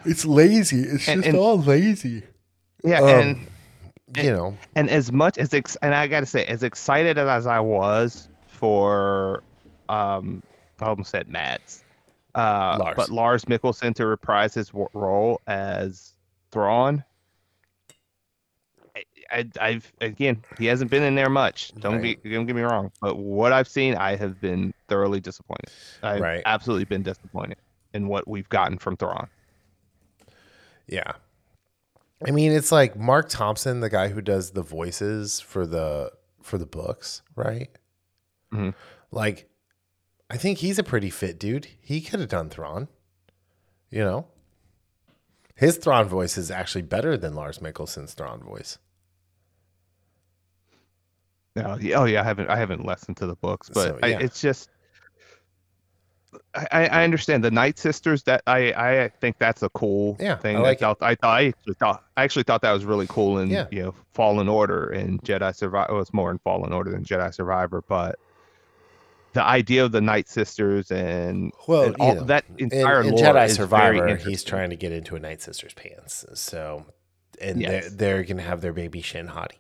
[0.06, 0.82] It's lazy.
[0.82, 2.24] It's And- just and- all lazy.
[2.84, 3.48] yeah, Um, and
[4.24, 7.60] You know, and as much as ex- and I gotta say, as excited as I
[7.60, 9.44] was for,
[9.90, 10.42] um,
[10.80, 11.84] I almost said Mads,
[12.36, 12.96] uh, Lars.
[12.96, 16.14] but Lars Mikkelsen to reprise his w- role as
[16.52, 17.04] Thrawn.
[18.96, 21.72] I, I, I've again, he hasn't been in there much.
[21.80, 22.22] Don't Right.
[22.24, 25.70] be, don't get me wrong, but what I've seen, I have been thoroughly disappointed.
[26.02, 26.42] I've Right.
[26.46, 27.58] absolutely been disappointed
[27.94, 29.28] in what we've gotten from Thrawn.
[30.90, 31.14] Yeah.
[32.26, 36.58] I mean, it's like Marc Thompson, the guy who does the voices for the for
[36.58, 37.70] the books, right?
[38.52, 38.74] Mhm.
[39.12, 39.50] Like,
[40.30, 41.68] I think he's a pretty fit dude.
[41.80, 42.88] He could have done Thrawn.
[43.90, 44.28] You know,
[45.56, 48.78] his Thrawn voice is actually better than Lars Mikkelsen's Thrawn voice.
[51.56, 54.10] Oh yeah, oh yeah, I haven't I haven't listened to the books, but So, I,
[54.22, 54.70] it's just
[56.54, 58.24] I, I I understand the Night Sisters.
[58.24, 60.58] That I I think that's a cool Yeah, thing.
[60.58, 63.40] I like that I thought I actually thought I actually thought that was really cool
[63.40, 63.68] in Yeah.
[63.72, 65.94] you know Fallen Order and Jedi Survivor.
[65.94, 68.16] Well, it's more in Fallen Order than Jedi Survivor, but
[69.34, 73.12] the idea of the Night Sisters and, Well, and all, you know, that entire in
[73.12, 76.26] lore Jedi Survivor, he's trying to get into a Night Sister's pants.
[76.34, 76.88] So,
[77.40, 77.90] and Yes.
[77.90, 79.60] they're, they're going to have their baby Shin Hati.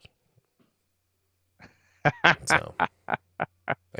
[2.45, 2.73] so,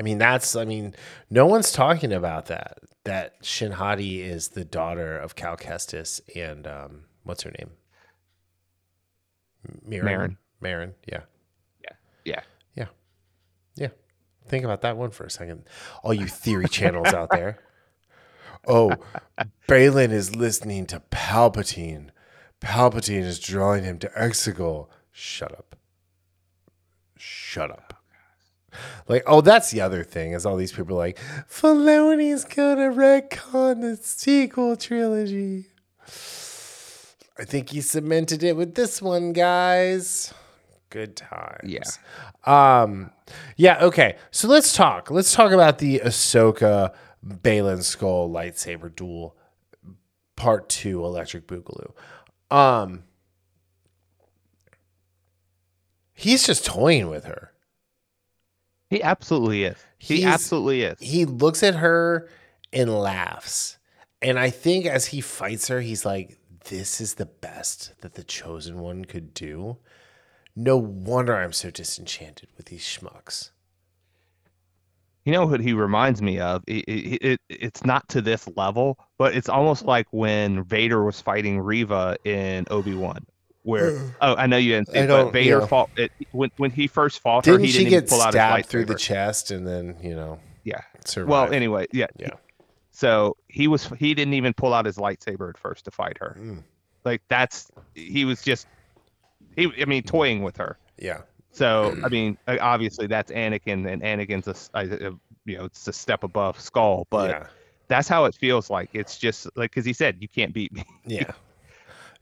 [0.00, 0.94] I mean, that's, I mean,
[1.28, 2.78] no one's talking about that.
[3.04, 7.72] That Shin Hati is the daughter of Cal Kestis and, um, what's her name?
[9.86, 10.02] Merrin.
[10.02, 10.36] Merrin.
[10.62, 11.20] Merrin, yeah.
[12.24, 12.40] yeah.
[12.74, 12.86] Yeah.
[13.74, 13.88] Yeah.
[14.48, 15.64] Think about that one for a second.
[16.02, 17.58] All you theory channels out there.
[18.66, 18.94] oh,
[19.68, 22.08] Baylan is listening to Palpatine.
[22.62, 24.88] Palpatine is drawing him to Exegol.
[25.12, 25.76] Shut up.
[27.18, 27.99] Shut up.
[29.08, 33.80] Like, oh, that's the other thing is all these people are like, Filoni's gonna retcon
[33.80, 35.66] the sequel trilogy.
[37.38, 40.34] I think he cemented it with this one, guys.
[40.90, 41.62] Good times.
[41.64, 42.82] Yeah.
[42.82, 43.12] Um,
[43.56, 44.16] yeah, okay.
[44.30, 45.10] So let's talk.
[45.10, 46.92] Let's talk about the Ahsoka
[47.24, 49.36] Baylan Skoll lightsaber duel,
[50.36, 51.92] part two, Electric Boogaloo.
[52.50, 53.04] Um,
[56.12, 57.49] he's just toying with her.
[58.90, 59.78] He absolutely is.
[59.98, 60.98] He He's- absolutely is.
[61.00, 62.28] He looks at her
[62.72, 63.78] and laughs.
[64.20, 68.24] And I think as he fights her, he's like, this is the best that the
[68.24, 69.78] chosen one could do.
[70.54, 73.50] No wonder I'm so disenchanted with these schmucks.
[75.24, 76.62] You know what he reminds me of?
[76.66, 81.20] It, it, it, it's not to this level, but it's almost like when Vader was
[81.20, 83.24] fighting Reva in Obi Wan.
[83.62, 85.66] Where oh, I know you didn't see, I it, don't- but Vader yeah.
[85.66, 87.52] fought it, when when he first fought her.
[87.52, 89.96] Didn't He she didn't even get pull out stabbed his through the chest and then,
[90.02, 90.80] you know, Yeah.
[91.04, 91.28] survive?
[91.28, 92.06] Well, anyway, yeah.
[92.18, 92.30] Yeah.
[92.90, 96.36] So he was he didn't even pull out his lightsaber at first to fight her.
[96.40, 96.62] Mm.
[97.04, 98.66] Like that's he was just
[99.56, 100.78] he I mean toying with her.
[100.98, 101.20] yeah.
[101.52, 105.86] So I mean uh, obviously that's Anakin and Anakin's a, a- a- you know it's
[105.88, 107.46] a step above Skoll, but yeah.
[107.88, 108.88] that's how it feels like.
[108.94, 110.84] It's just like because he said you can't beat me.
[111.04, 111.30] Yeah.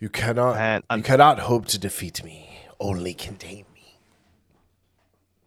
[0.00, 2.48] You cannot And you cannot hope to defeat me.
[2.80, 3.96] Only contain me.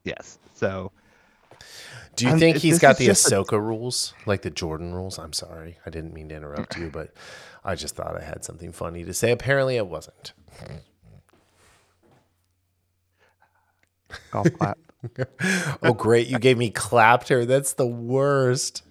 [0.04, 0.38] yes.
[0.56, 0.92] So
[2.16, 5.18] Do you think he's got the just a- Ahsoka rules, like the Jordan rules?
[5.18, 7.14] I'm sorry, I didn't mean to interrupt you, but
[7.64, 9.32] I just thought I had something funny to say.
[9.32, 10.34] Apparently, it wasn't.
[14.32, 14.78] golf clap.
[15.82, 16.28] Oh, great!
[16.28, 17.44] You gave me clapter.
[17.46, 18.84] That's the worst.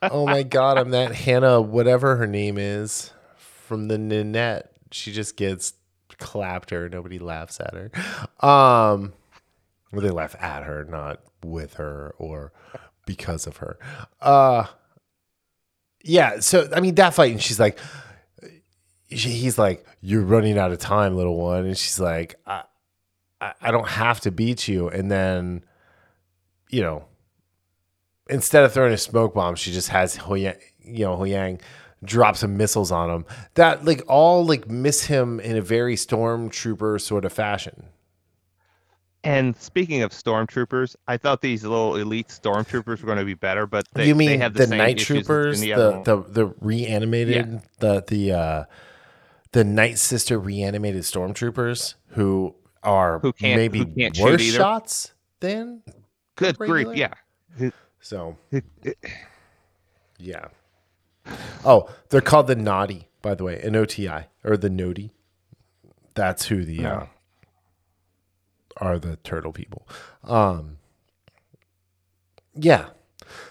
[0.00, 3.12] Oh my god, I'm that Hannah, whatever her name is,
[3.68, 4.72] from the Nanette.
[4.90, 5.74] She just gets
[6.18, 6.88] clapped her.
[6.88, 7.90] Nobody laughs at her.
[8.46, 9.12] Um,
[9.92, 12.52] well, they laugh at her, not with her or
[13.06, 13.78] because of her.
[14.20, 14.64] Uh,
[16.02, 16.40] yeah.
[16.40, 17.78] So I mean, that fight, and she's like,
[19.10, 22.64] she, he's like, "You're running out of time, little one," and she's like, I,
[23.40, 24.88] I, I don't have to beat you.
[24.88, 25.64] And then,
[26.70, 27.04] you know,
[28.28, 31.60] instead of throwing a smoke bomb, she just has Huyang, you know, Huyang
[32.04, 37.00] drop some missiles on him that like all like miss him in a very stormtrooper
[37.00, 37.84] sort of fashion.
[39.24, 43.66] And speaking of stormtroopers, I thought these little elite stormtroopers were going to be better,
[43.66, 45.72] but they, you they mean have the, the, night troopers, the,
[46.04, 48.64] the, the, reanimated, the the uh,
[49.52, 54.56] the night sister reanimated stormtroopers who are Who can't- maybe who can't shoot worse either.
[54.56, 55.82] shots than
[56.36, 56.84] Good regular?
[56.84, 56.96] grief,
[57.58, 57.70] yeah.
[58.00, 58.36] so.
[60.18, 60.46] Yeah.
[61.64, 65.12] Oh, they're called the Naughty, by the way, an OTI or the Noti.
[66.14, 67.06] That's who the uh,
[68.78, 69.86] are the turtle people.
[70.24, 70.78] Um,
[72.54, 72.88] yeah.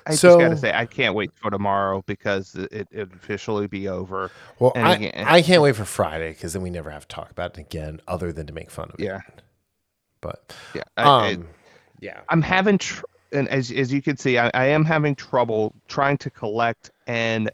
[0.05, 3.13] I So- just got to say, I can't wait for tomorrow because it it it
[3.13, 4.31] officially be over.
[4.59, 7.15] Well, And I, again- I can't wait for Friday because then we never have to
[7.15, 9.03] talk about it again, other than to make fun of it.
[9.05, 9.19] Yeah,
[10.21, 10.83] But yeah.
[10.97, 11.47] I, I, um,
[11.99, 15.73] yeah, I'm having, tr- and as as you can see, I, I am having trouble
[15.87, 17.51] trying to collect and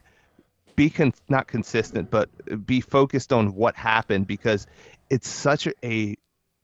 [0.75, 2.29] be con- not consistent, but
[2.65, 4.67] be focused on what happened because
[5.09, 6.15] it's such a, a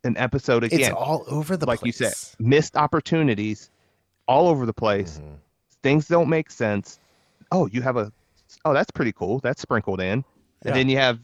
[0.04, 0.80] an episode again.
[0.80, 2.00] it's all over the place like place.
[2.02, 3.70] you said, missed opportunities
[4.28, 5.20] all over the place.
[5.24, 5.36] Mhm.
[5.84, 7.00] Things don't make sense.
[7.52, 8.12] Oh, you have a,
[8.66, 9.40] oh, that's pretty cool.
[9.40, 10.20] That's sprinkled in,
[10.64, 10.70] Yeah.
[10.70, 11.20] and then you have,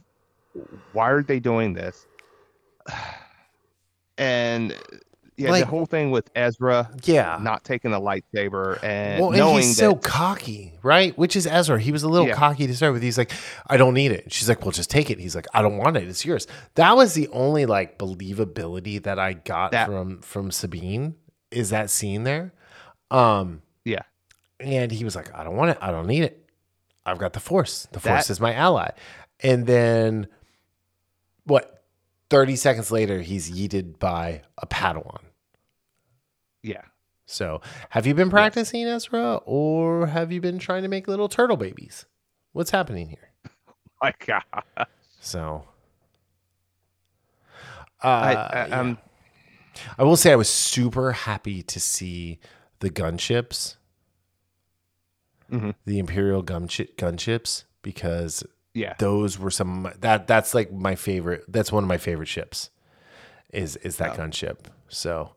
[0.94, 2.06] why are they doing this?
[4.18, 4.74] And
[5.38, 7.38] yeah, Like- the whole thing with Ezra Yeah.
[7.42, 11.18] not taking the lightsaber and well, and knowing he's so cocky, right?
[11.18, 11.80] Which is Ezra.
[11.80, 12.36] He was a little Yeah.
[12.36, 13.02] cocky to start with.
[13.04, 13.32] He's like,
[13.68, 14.32] I don't need it.
[14.32, 15.20] She's like, well, just take it.
[15.20, 16.08] He's like, I don't want it.
[16.08, 16.48] It's yours.
[16.76, 21.16] That was the only like believability that I got That- from from Sabine.
[21.52, 22.54] Is that scene there?
[23.12, 24.02] Um, yeah,
[24.60, 25.78] and he was like, I don't want it.
[25.82, 26.50] I don't need it.
[27.06, 27.88] I've got the Force.
[27.92, 28.90] The Force That- is my ally.
[29.42, 30.28] And then,
[31.46, 31.75] what?
[32.36, 35.22] Thirty seconds later, he's yeeted by a Padawan.
[36.62, 36.82] yeah.
[37.28, 41.56] So, have you been practicing Ezra, or have you been trying to make little turtle
[41.56, 42.06] babies?
[42.52, 43.30] What's happening here?
[44.02, 44.44] My God,
[45.22, 45.64] So,
[48.04, 48.80] uh, I, I, yeah.
[48.82, 48.98] I'm
[49.98, 52.40] I will say I was super happy to see
[52.80, 53.78] the gunships,
[55.50, 55.74] Mhm.
[55.86, 58.44] the Imperial gunship gunships, because
[58.76, 58.94] yeah.
[59.00, 61.44] those were some that that's like my favorite.
[61.48, 62.70] That's one of my favorite ships.
[63.52, 64.22] Is is that Oh.
[64.24, 64.58] gunship?
[64.90, 65.32] So,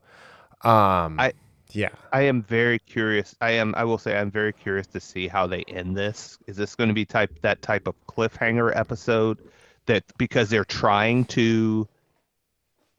[0.63, 1.33] um, I
[1.73, 1.91] Yeah.
[2.13, 3.35] I am very curious.
[3.41, 3.75] I am.
[3.77, 6.39] I will say I'm very curious to see how they end this.
[6.47, 9.39] Is this going to be type that type of cliffhanger episode
[9.87, 11.87] that because they're trying to,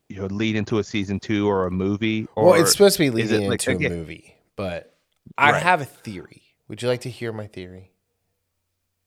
[0.08, 2.28] you know, lead into a season two or a movie?
[2.36, 4.96] Or well, it's supposed to be leading like- into a again- movie, but
[5.38, 5.64] I Right.
[5.64, 6.44] have a theory.
[6.68, 7.92] Would you like to hear my theory?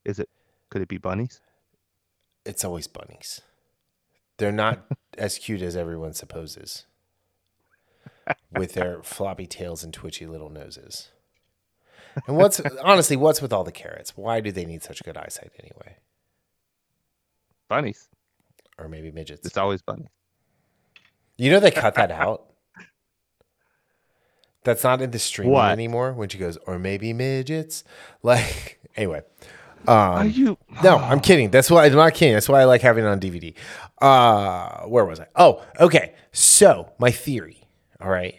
[0.05, 0.29] is it?
[0.73, 1.43] Could it be bunnies?
[2.47, 3.43] It's always bunnies.
[4.39, 4.87] They're not
[5.19, 6.87] as cute as everyone supposes,
[8.57, 11.11] with their floppy tails and twitchy little noses.
[12.27, 14.17] And what's honestly, what's with all the carrots?
[14.17, 15.99] Why do they need such good eyesight anyway?
[17.69, 18.09] Bunnies.
[18.79, 19.47] Or maybe midgets?
[19.47, 20.09] It's always bunnies.
[21.37, 22.47] You know they cut that out.
[24.65, 26.15] That's not in the stream anymore.
[26.15, 27.85] When she goes, or maybe midgets.
[28.23, 29.21] Like anyway.
[29.87, 30.59] Are Um, you?
[30.83, 31.51] no, I'm kidding.
[31.51, 32.35] That's why I'm not kidding.
[32.35, 33.55] That's why I like having it on DVD.
[34.01, 35.27] Uh, where was I?
[35.37, 36.15] Oh, okay.
[36.33, 37.59] So my theory.
[38.01, 38.35] All right,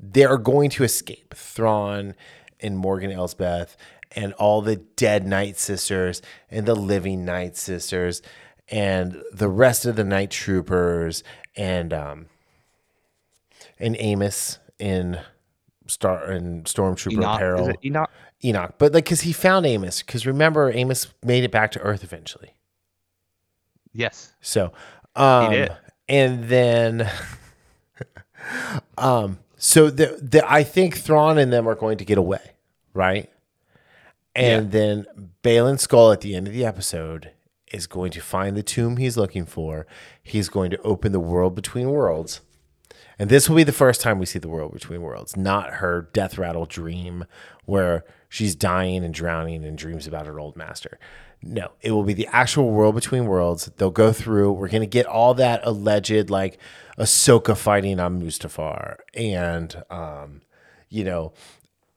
[0.00, 2.14] they are going to escape Thrawn
[2.60, 3.76] and Morgan Elsbeth
[4.12, 8.22] and all the dead Night Sisters and the living Night Sisters
[8.68, 11.22] and the rest of the Night Troopers
[11.56, 12.26] and um
[13.78, 15.20] and Amos in
[15.86, 17.62] Star and Stormtrooper Enoch, apparel.
[17.62, 18.10] is it Enoch?
[18.44, 20.02] Enoch, but like, cause he found Amos.
[20.02, 22.54] Cause remember, Amos made it back to Earth eventually.
[23.92, 24.32] Yes.
[24.40, 24.72] So,
[25.16, 25.72] um, did.
[26.08, 27.10] and then,
[28.98, 32.52] um, so the, the I think Thrawn and them are going to get away,
[32.94, 33.28] right?
[34.38, 35.06] And then
[35.42, 37.32] Baylan Skoll at the end of the episode
[37.72, 39.86] is going to find the tomb he's looking for.
[40.22, 42.40] He's going to open the world between worlds.
[43.18, 46.08] And this will be the first time we see the world between worlds, not her
[46.12, 47.24] death rattle dream
[47.64, 50.98] where she's dying and drowning and dreams about her old master.
[51.42, 53.70] No, it will be the actual world between worlds.
[53.76, 54.52] They'll go through.
[54.52, 56.58] We're going to get all that alleged, like
[56.98, 60.42] Ahsoka fighting on Mustafar and, um,
[60.88, 61.32] you know,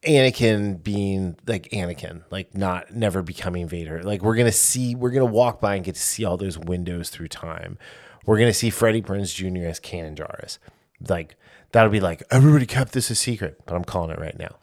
[0.04, 4.02] Anakin being like Anakin, like not never becoming Vader.
[4.02, 7.10] Like we're gonna see, we're gonna walk by and get to see all those windows
[7.12, 7.78] through time.
[8.26, 9.68] We're gonna see Freddie Prinze Jr.
[9.68, 10.58] as Kanan Jarrus.
[11.08, 11.36] Like
[11.72, 14.58] that'll be like everybody kept this a secret, but I'm calling it right now.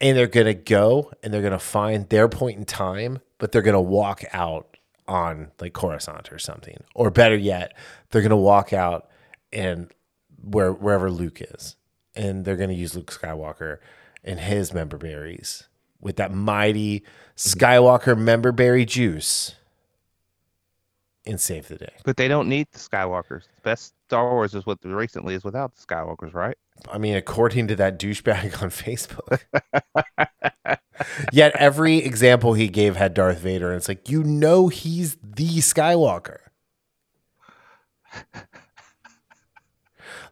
[0.00, 3.80] And they're gonna go and they're gonna find their point in time, but they're gonna
[3.80, 7.76] walk out on like Coruscant or something, or better yet,
[8.10, 9.08] they're gonna walk out
[9.52, 9.90] and
[10.42, 11.76] where wherever Luke is,
[12.14, 13.78] and they're gonna use Luke Skywalker
[14.24, 15.68] and his member berries
[16.00, 17.06] with that mighty mm-hmm.
[17.36, 19.54] Skywalker member berry juice
[21.26, 21.92] and save the day.
[22.04, 23.44] But they don't need the Skywalkers.
[23.56, 26.56] The best Star Wars is what recently is without the Skywalkers, right?
[26.90, 29.40] I mean, according to that douchebag on Facebook.
[31.32, 35.58] Yet every example he gave had Darth Vader, and it's like you know he's the
[35.58, 36.38] Skywalker.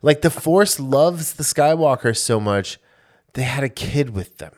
[0.03, 2.79] like the Force loves the Skywalker so much,
[3.35, 4.53] they had a kid with them.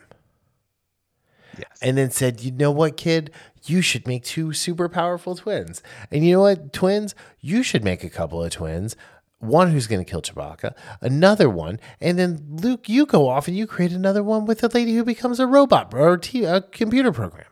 [1.58, 1.78] Yes.
[1.82, 3.32] and then said, "You know what, kid?
[3.64, 5.82] You should make two super powerful twins.
[6.10, 7.14] And you know what, twins?
[7.40, 8.96] You should make a couple of twins.
[9.38, 13.56] One who's going to kill Chewbacca, another one, and then Luke, you go off and
[13.56, 16.60] you create another one with a lady who becomes a robot or a, t- a
[16.60, 17.46] computer program."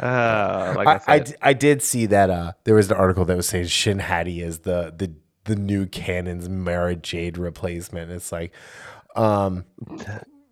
[0.00, 2.96] Uh, like I, I, I, said, d- I did see that uh, there was an
[2.96, 5.12] article that was saying Shin Hati is the the
[5.48, 8.12] the new canon's Mara Jade replacement.
[8.12, 8.52] It's like,
[9.16, 9.64] um,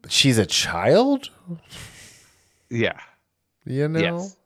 [0.09, 1.31] she's a child,
[2.69, 2.99] yeah.
[3.65, 4.01] you know.
[4.01, 4.37] Yes.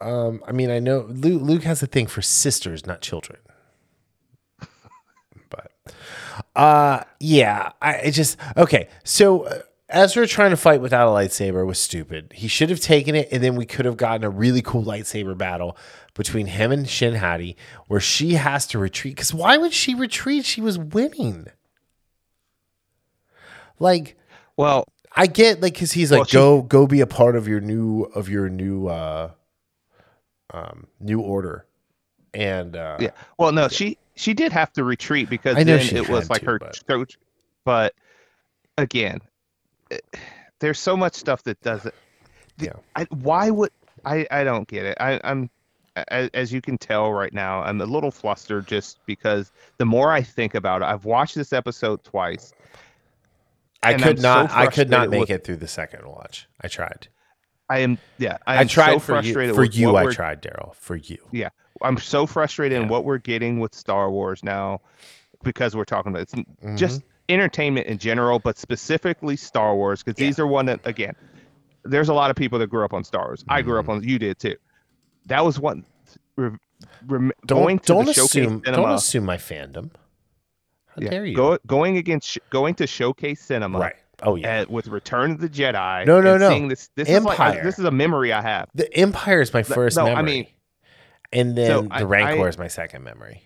[0.00, 3.40] Um, I mean, I know Luke, Luke has a thing for sisters, not children.
[5.50, 5.72] but,
[6.56, 8.88] uh, yeah, I it just okay.
[9.04, 12.32] So uh, Ezra trying to fight without a lightsaber was stupid.
[12.34, 15.36] He should have taken it, and then we could have gotten a really cool lightsaber
[15.36, 15.78] battle
[16.12, 19.14] between him and Shin Hati, where she has to retreat.
[19.16, 20.44] Because why would she retreat?
[20.44, 21.46] She was winning.
[23.78, 24.16] Like,
[24.56, 27.48] Well, I get like because he's like Well, she- go go be a part of
[27.48, 29.30] your new of your new uh
[30.52, 31.64] um new order
[32.34, 33.10] and uh yeah.
[33.38, 36.40] Well, no, she she did have to retreat because I know then it was like
[36.40, 37.18] to, her but- coach.
[37.64, 37.94] But
[38.76, 39.20] again,
[40.60, 41.94] there's so much stuff that doesn't.
[42.58, 42.72] Yeah.
[42.96, 43.70] I, why would
[44.04, 44.26] I?
[44.30, 44.96] I don't get it.
[45.00, 45.50] I, I'm
[46.08, 50.12] as, as you can tell right now, I'm a little flustered just because the more
[50.12, 52.52] I think about it, I've watched this episode twice.
[53.82, 56.48] I could I'm not so I could not make with- it through the second watch.
[56.60, 57.08] I tried.
[57.70, 58.38] I am yeah.
[58.46, 60.74] I, I, tried so for you frustrated for you I tried, Darryl.
[60.76, 61.18] For you.
[61.32, 61.50] Yeah,
[61.82, 64.80] I'm so frustrated in what we're getting with Star Wars now
[65.44, 66.76] because we're talking about it's Mm-hmm.
[66.76, 71.14] just entertainment in general, but specifically Star Wars because these are one that again,
[71.84, 73.44] there's a lot of people that grew up on Star Wars.
[73.48, 73.90] I grew Mm-hmm.
[73.90, 74.02] up on.
[74.08, 74.56] You did too.
[75.26, 75.84] That was one.
[76.36, 76.50] Re-
[77.06, 78.76] rem- Don't going to don't assume cinema.
[78.76, 79.90] don't assume my fandom.
[80.86, 81.36] How yeah, dare you?
[81.36, 83.96] Go, going against going to showcase cinema right.
[84.22, 84.60] Oh yeah.
[84.60, 86.06] at- with Return of the Jedi.
[86.06, 86.48] No, no, and no.
[86.50, 87.62] Seeing this, this is like Empire.
[87.64, 88.68] this is a memory I have.
[88.74, 90.18] the Empire is my first no, memory.
[90.18, 90.46] I mean-
[91.32, 93.42] and then So, the I- Rancor I- is my second memory.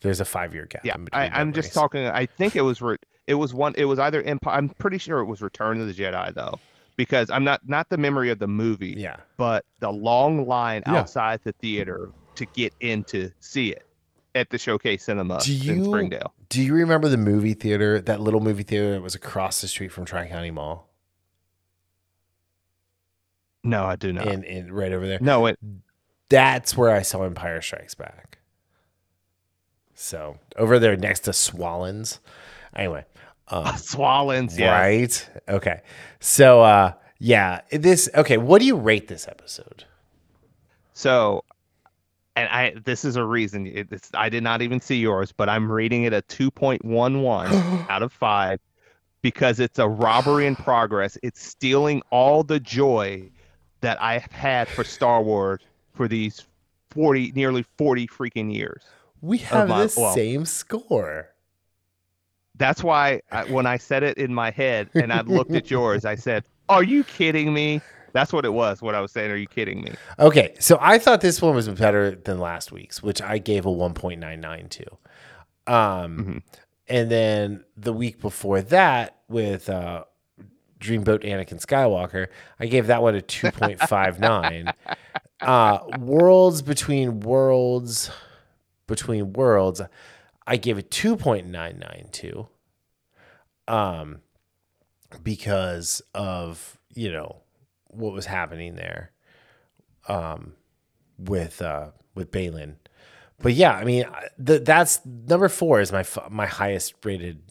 [0.00, 0.84] There's a five year gap.
[0.84, 2.06] Yeah, in between I, I'm just talking.
[2.06, 2.96] I think it was re-
[3.26, 3.74] it was one.
[3.76, 4.54] It was either Empire.
[4.54, 6.58] I'm pretty sure it was Return of the Jedi though,
[6.96, 9.16] because I'm not not the memory of the movie, Yeah.
[9.36, 10.96] but the long line Yeah.
[10.96, 13.86] outside the theater to get in to see it
[14.34, 16.32] at the Showcase Cinema Do in Springdale.
[16.50, 19.90] Do you remember the movie theater, that little movie theater that was across the street
[19.90, 20.88] from Tri County Mall?
[23.64, 24.28] No, I do not.
[24.28, 25.18] In, in right over there.
[25.20, 25.58] no, it,
[26.28, 28.38] That's where I saw Empire Strikes Back.
[29.94, 32.18] So over there next to Swallens.
[32.74, 33.04] Anyway.
[33.48, 34.58] Um, Swallens.
[34.58, 34.72] Yeah.
[34.78, 35.30] Right.
[35.48, 35.80] Okay.
[36.20, 39.84] So uh yeah, this okay, what do you rate this episode?
[40.92, 41.44] So,
[42.34, 43.66] and I this is a reason.
[43.66, 48.02] It, it's, I did not even see yours, but I'm rating it a 2.11 out
[48.02, 48.60] of five
[49.22, 51.16] because it's a robbery in progress.
[51.22, 53.30] It's stealing all the joy
[53.80, 55.60] that I've had for Star Wars
[55.94, 56.46] for these
[56.90, 58.82] 40, nearly 40 freaking years.
[59.22, 61.30] We have my- the well- same score.
[62.58, 66.04] That's why I, when I said it in my head and I looked at yours,
[66.04, 67.80] I said, "Are you kidding me?"
[68.12, 68.80] That's what it was.
[68.80, 69.30] What I was saying.
[69.30, 69.92] Are you kidding me?
[70.18, 73.68] Okay, so I thought this one was better than last week's, which I gave a
[73.68, 75.72] 1.99 to.
[75.72, 76.42] Um, Mhm.
[76.88, 80.04] And then the week before that, with uh,
[80.80, 82.28] Dreamboat Anakin Skywalker,
[82.60, 84.72] I gave that one a 2.59.
[85.40, 88.10] uh, Worlds Between Worlds,
[88.86, 89.82] Between Worlds,
[90.46, 92.48] I gave it 2.992.
[93.68, 94.20] Um,
[95.22, 97.36] because of, you know,
[97.88, 99.10] what was happening there
[100.08, 100.52] um
[101.18, 102.76] with uh with Baylan.
[103.40, 104.04] But yeah, I mean
[104.38, 107.42] the, that's number 4 is my my highest rated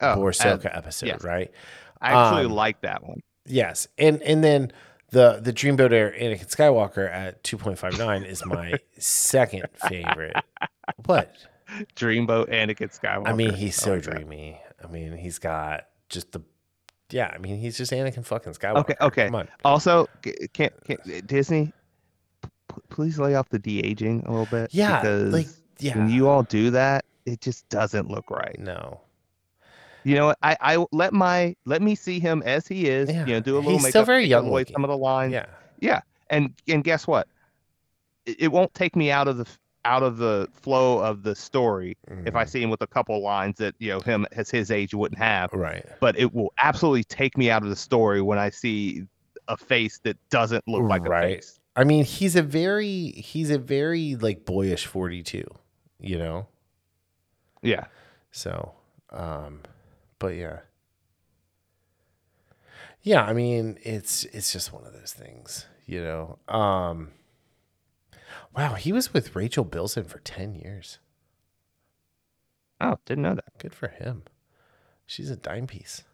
[0.00, 1.22] Oh, Boresoka and episode, yes.
[1.22, 1.52] right?
[2.00, 3.20] I actually Um, like that one.
[3.46, 3.86] Yes.
[3.98, 4.72] And and then
[5.10, 10.36] the the Dreamboat Air Anakin Skywalker at 2.59 is my second favorite.
[11.04, 11.34] What?
[11.96, 13.28] Dreamboat Anakin Skywalker.
[13.28, 14.10] I mean, he's oh so like that.
[14.16, 14.60] dreamy.
[14.82, 16.42] I mean, he's got just the
[17.12, 18.76] yeah, I mean, he's just Anakin fucking Skywalker.
[18.78, 19.24] Okay, okay.
[19.26, 19.48] Come on.
[19.64, 20.06] Also,
[20.52, 21.72] can't, can't Disney
[22.42, 24.72] p- please lay off the de aging a little bit?
[24.72, 25.48] Yeah, because like
[25.78, 25.98] yeah.
[25.98, 28.58] when you all do that, it just doesn't look right.
[28.58, 29.00] no.
[30.02, 30.34] You know.
[30.42, 33.10] I I let my let me see him as he is.
[33.10, 34.96] Yeah, You know, do a little he's makeup, still very young away some of the
[34.96, 35.32] lines.
[35.32, 35.46] Yeah.
[35.80, 36.00] Yeah,
[36.30, 37.28] and and guess what?
[38.24, 39.46] It, it won't take me out of the
[39.84, 42.48] out of the flow of the story if I Mhm.
[42.48, 45.52] see him with a couple lines that you know him as his age wouldn't have.
[45.52, 45.86] Right.
[46.00, 49.06] But it will absolutely take me out of the story when I see
[49.48, 51.36] a face that doesn't look like a Right.
[51.36, 51.60] face.
[51.76, 55.44] I mean, he's a very he's a very like boyish 42,
[55.98, 56.46] you know?
[57.62, 57.86] Yeah.
[58.32, 58.74] So,
[59.10, 59.62] um
[60.18, 60.60] but yeah.
[63.02, 66.38] Yeah, I mean, it's it's just one of those things, you know.
[66.48, 67.12] Um
[68.56, 70.98] Wow, he was with Rachel Bilson for 10 years.
[72.80, 73.58] Oh, didn't know that.
[73.58, 74.22] Good for him.
[75.06, 76.04] She's a dime piece.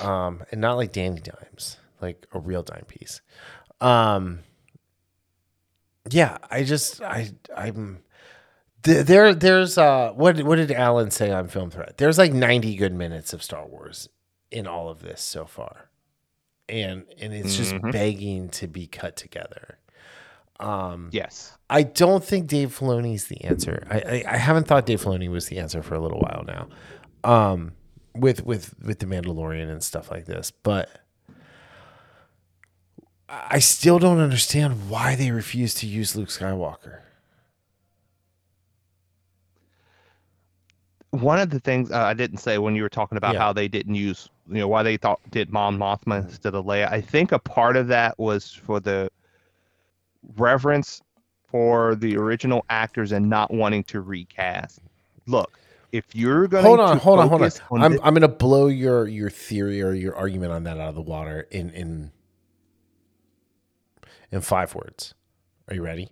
[0.00, 3.20] Um, and not like Danny Dimes, like a real dime piece.
[3.80, 4.40] Um,
[6.10, 8.00] yeah, I just I I'm
[8.82, 9.34] there.
[9.34, 11.98] There's uh, what what did Alan say on Film Threat?
[11.98, 14.08] There's like 90 good minutes of Star Wars
[14.50, 15.88] in all of this so far,
[16.68, 17.92] and and it's just Mhm.
[17.92, 19.78] begging to be cut together.
[20.60, 21.52] Um, Yes.
[21.68, 23.86] I don't think Dave Filoni's the answer.
[23.90, 26.68] I, I, I haven't thought Dave Filoni was the answer for a little while now,
[27.24, 27.72] um,
[28.14, 30.50] with with with the Mandalorian and stuff like this.
[30.52, 30.88] But
[33.28, 37.00] I still don't understand why they refuse to use Luke Skywalker.
[41.10, 43.40] One of the things uh, I didn't say when you were talking about Yeah.
[43.40, 46.90] how they didn't use, you know, why they thought did Mon Mothma instead of Leia.
[46.90, 49.10] I think a part of that was for the
[50.36, 51.02] reverence
[51.48, 54.80] for the original actors and not wanting to recast.
[55.26, 55.58] Look,
[55.92, 57.50] if you're going to Hold on, to hold on, hold on.
[57.50, 60.88] focus I'm thi- I'm gonna blow your your theory or your argument on that out
[60.90, 62.12] of the water in in
[64.32, 65.14] in five words.
[65.68, 66.10] Are you ready?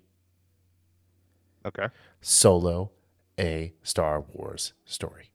[1.66, 1.88] okay.
[2.20, 2.90] Solo,
[3.38, 5.30] a Star Wars story.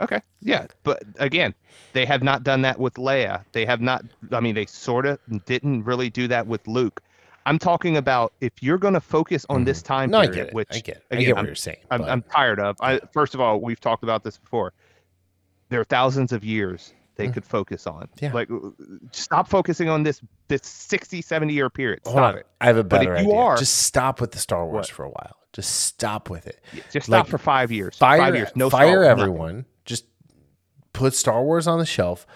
[0.00, 0.20] Okay.
[0.40, 1.54] Yeah, but again,
[1.92, 3.44] they have not done that with Leia.
[3.52, 4.04] They have not.
[4.32, 7.00] I mean, they sort of didn't really do that with Luke.
[7.46, 10.12] I'm talking about if you're going to focus on this time Mm-hmm.
[10.12, 10.54] No, I period, get it.
[10.54, 10.96] which I get.
[11.10, 11.78] I again, get what I'm- you're saying.
[11.90, 12.76] I'm, but- I'm tired of.
[12.80, 14.72] I first of all, we've talked about this before.
[15.70, 18.08] There are thousands of years they could focus on.
[18.20, 18.30] Yeah.
[18.32, 18.58] Like uh,
[19.10, 22.00] stop focusing on this this 60 70 year period.
[22.02, 22.38] Stop Hold on.
[22.38, 22.46] it.
[22.60, 23.40] I have a better But if better you idea.
[23.42, 24.90] are- Just stop with the Star Wars What?
[24.90, 25.36] for a while.
[25.52, 26.60] Just stop with it.
[26.92, 27.96] Just stop Like, for 5 years.
[27.96, 28.48] Fire, 5 years.
[28.54, 29.10] No Star fire nothing.
[29.22, 29.64] everyone.
[29.86, 30.04] Just
[30.92, 32.26] put Star Wars on the shelf.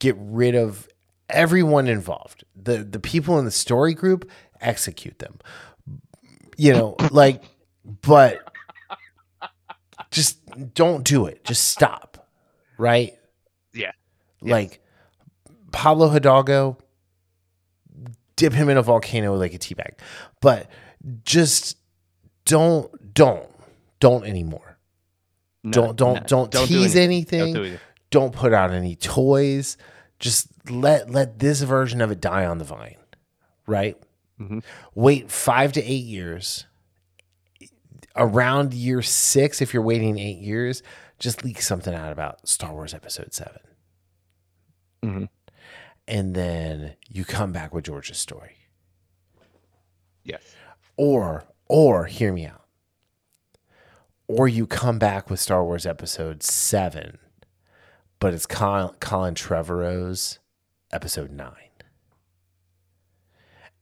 [0.00, 0.88] Get rid of
[1.32, 2.44] everyone involved.
[2.54, 5.38] The the people in the story group execute them.
[6.56, 7.42] You know, like,
[8.02, 8.40] but
[10.10, 10.38] just
[10.74, 11.44] don't do it.
[11.44, 12.28] Just stop.
[12.78, 13.14] Right?
[13.72, 13.92] Yeah.
[14.42, 14.80] Like
[15.72, 16.78] Pablo Hidalgo,
[18.36, 19.98] dip him in a volcano like a teabag.
[20.40, 20.68] But
[21.24, 21.76] just
[22.44, 23.48] don't, don't,
[24.00, 24.78] don't anymore.
[25.62, 26.20] No, don't, don't, no.
[26.26, 27.40] don't, do tease anything.
[27.40, 27.80] Don't do anything.
[28.10, 29.76] Don't put out any toys.
[30.20, 32.96] Just let let this version of it die on the vine,
[33.66, 33.96] right?
[34.38, 34.62] Mhm.
[34.94, 36.66] Wait five to eight years.
[38.16, 40.82] Around year six, if you're waiting eight years,
[41.18, 43.60] just leak something out about Star Wars Episode 7
[45.02, 45.28] Mhm.
[46.08, 48.56] and then you come back with George's story.
[50.24, 50.42] Yes.
[50.96, 52.66] Or, or hear me out.
[54.26, 57.18] Or you come back with Star Wars Episode 7,
[58.20, 60.38] but it's Colin, Colin Trevorrow's
[60.92, 61.52] Episode 9.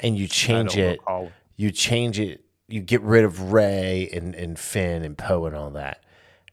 [0.00, 1.00] And you change it.
[1.00, 1.32] recall.
[1.56, 2.44] You change it.
[2.68, 6.04] You get rid of Rey and, and Finn and Poe and all that.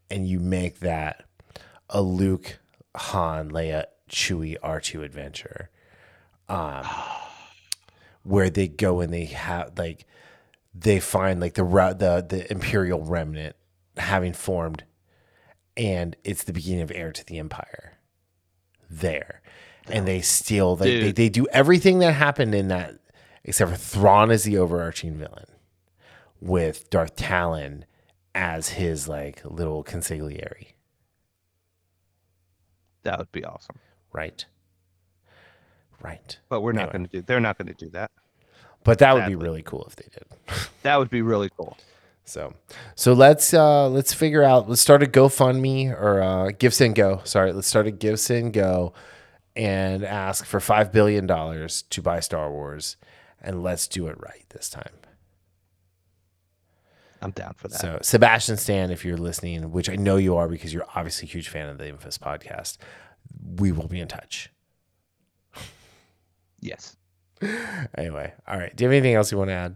[0.09, 1.25] And you make that
[1.89, 2.57] a Luke,
[2.95, 5.69] Han, Leia, Chewie, R2 adventure.
[6.49, 6.85] Um,
[8.23, 10.07] where they go and they have like
[10.73, 13.55] they find like the the the imperial remnant
[13.97, 14.83] having formed
[15.77, 17.93] and it's the beginning of heir to the empire
[18.89, 19.41] there
[19.89, 22.95] and they steal they, they, they do everything that happened in that
[23.43, 25.45] except for Thrawn as the overarching villain
[26.41, 27.85] with Darth Talon
[28.33, 30.67] as his like little consigliere
[33.03, 33.77] That would be awesome.
[34.13, 34.45] right
[36.01, 36.91] right But we're not Anyway.
[36.93, 37.21] going to do.
[37.21, 38.11] They're not going to do that.
[38.83, 40.25] but that would be really cool if they did
[40.83, 41.77] That would be really cool.
[42.25, 42.53] So,
[42.95, 44.67] so let's uh let's figure out.
[44.67, 47.21] Let's start a GoFundMe or uh, Give Go.
[47.23, 48.19] Sorry, let's start a Give
[48.51, 48.93] Go,
[49.55, 52.97] and ask for five billion dollars to buy Star Wars,
[53.39, 54.89] and let's do it right this time.
[57.21, 57.79] I'm down for that.
[57.79, 61.31] So, Sebastian Stan, if you're listening, which I know you are because you're obviously a
[61.31, 62.77] huge fan of the Infamous podcast,
[63.57, 64.51] we will be in touch.
[66.59, 66.97] yes.
[67.97, 68.75] Anyway, all right.
[68.75, 69.75] Do you have anything else you want to add?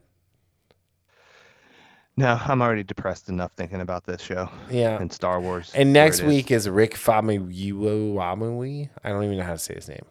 [2.20, 5.00] No, I'm already depressed enough thinking about this show Yeah.
[5.00, 5.72] and Star Wars.
[5.74, 6.26] And next is.
[6.26, 10.04] week is Rick Famuyiwa I don't even know how to say his name.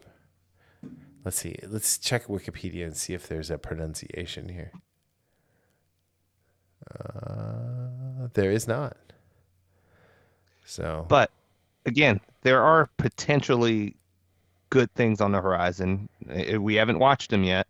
[1.23, 1.55] Let's see.
[1.67, 4.71] Let's check Wikipedia and see if there's a pronunciation here.
[6.89, 8.97] Uh, there is not.
[10.65, 11.29] So, But
[11.85, 13.95] again, there are potentially
[14.71, 16.09] good things on the horizon.
[16.57, 17.67] We haven't watched them yet,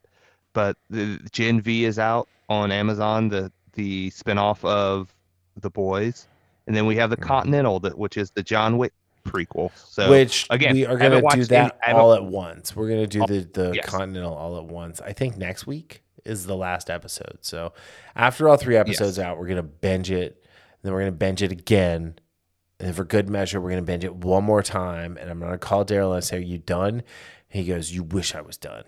[0.53, 5.13] but the Gen V is out on Amazon, the the spinoff of
[5.59, 6.27] The Boys,
[6.67, 7.23] and then we have the Hmm.
[7.23, 8.93] Continental, that which is the John Wick
[9.25, 9.71] prequel.
[9.75, 12.75] So which again, we are going to do watched any- that all at once.
[12.75, 13.85] We're going to do the the yes.
[13.85, 15.01] Continental all at once.
[15.01, 17.37] I think next week is the last episode.
[17.41, 17.73] So
[18.15, 20.43] after all three episodes out, we're going to binge it.
[20.81, 22.15] Then we're going to binge it again.
[22.79, 25.17] And for good measure, we're going to binge it one more time.
[25.17, 27.03] And I'm going to call Darryl and say, Are you done?
[27.49, 28.83] He goes, You wish I was done.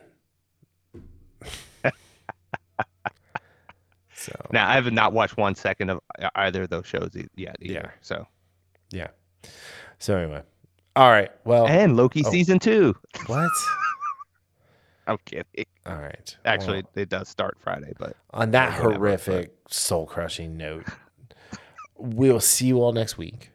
[4.22, 5.99] So, now I have not watched one second of
[6.36, 7.74] either of those shows yet either.
[7.74, 7.89] Yeah.
[8.01, 8.28] So
[8.91, 9.07] yeah.
[9.99, 10.41] So, anyway.
[10.95, 11.30] All right.
[11.45, 12.30] Well, and Loki Oh.
[12.32, 12.95] season two.
[13.28, 13.49] what?
[15.07, 15.65] I'm kidding.
[15.86, 16.38] All right.
[16.45, 20.86] Actually, Well, it does start Friday, but on that horrific, soul crushing note,
[21.97, 23.51] we'll see you all next week.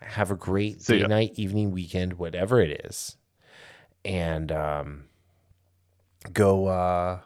[0.00, 1.06] Have a great See day, ya.
[1.06, 3.16] night, evening, weekend, whatever it is.
[4.04, 5.04] And um,
[6.32, 7.20] go, uh,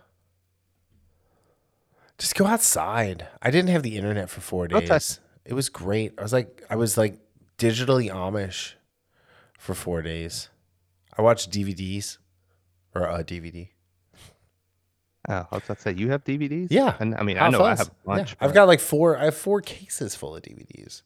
[2.22, 3.26] just go outside.
[3.42, 5.18] I didn't have the internet for four days.
[5.44, 6.12] It was great.
[6.16, 7.18] I was like, I was like
[7.58, 8.74] digitally Amish
[9.58, 10.48] for four days.
[11.18, 12.18] I watched DVDs
[12.94, 13.70] or uh, a DVD.
[15.28, 16.68] oh, I was about to say you have DVDs.
[16.70, 16.94] Yeah.
[17.00, 18.30] and I mean How I know I have a bunch.
[18.30, 19.18] Yeah, I've got like four.
[19.18, 21.02] I have four cases full of DVDs.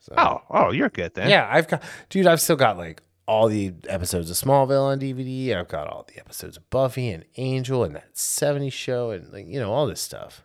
[0.00, 1.28] So, Oh, oh, you're good then.
[1.28, 2.26] yeah, I've got, dude.
[2.26, 5.54] I've still got like all the episodes of Smallville on DVD.
[5.54, 9.46] I've got all the episodes of Buffy and Angel and that '70s show and like
[9.46, 10.42] you know all this stuff.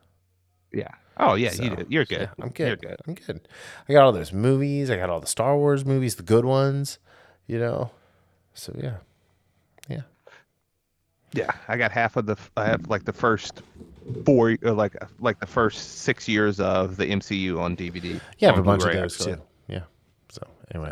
[0.71, 0.89] Yeah.
[1.17, 1.85] Oh yeah, So, you.
[1.89, 2.21] You're good.
[2.37, 2.67] yeah, I'm good.
[2.67, 2.99] You're good.
[3.07, 3.47] I'm good.
[3.87, 4.91] I got all those movies.
[4.91, 6.99] I got all the Star Wars movies, the good ones.
[7.47, 7.91] You know,
[8.53, 8.97] so yeah,
[9.87, 10.01] yeah.
[11.33, 12.35] Yeah, I got half of the.
[12.57, 13.61] I have like the first
[14.25, 18.19] four, or like like the first six years of the MCU on DVD.
[18.39, 19.35] Yeah, I have a bunch of those actually.
[19.35, 19.41] too.
[19.67, 19.83] Yeah.
[20.29, 20.91] So anyway.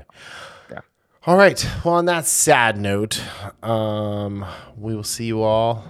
[1.24, 1.32] Yeah.
[1.32, 1.68] All right.
[1.86, 3.22] Well, on that sad note,
[3.64, 4.46] um,
[4.78, 5.84] we will see you all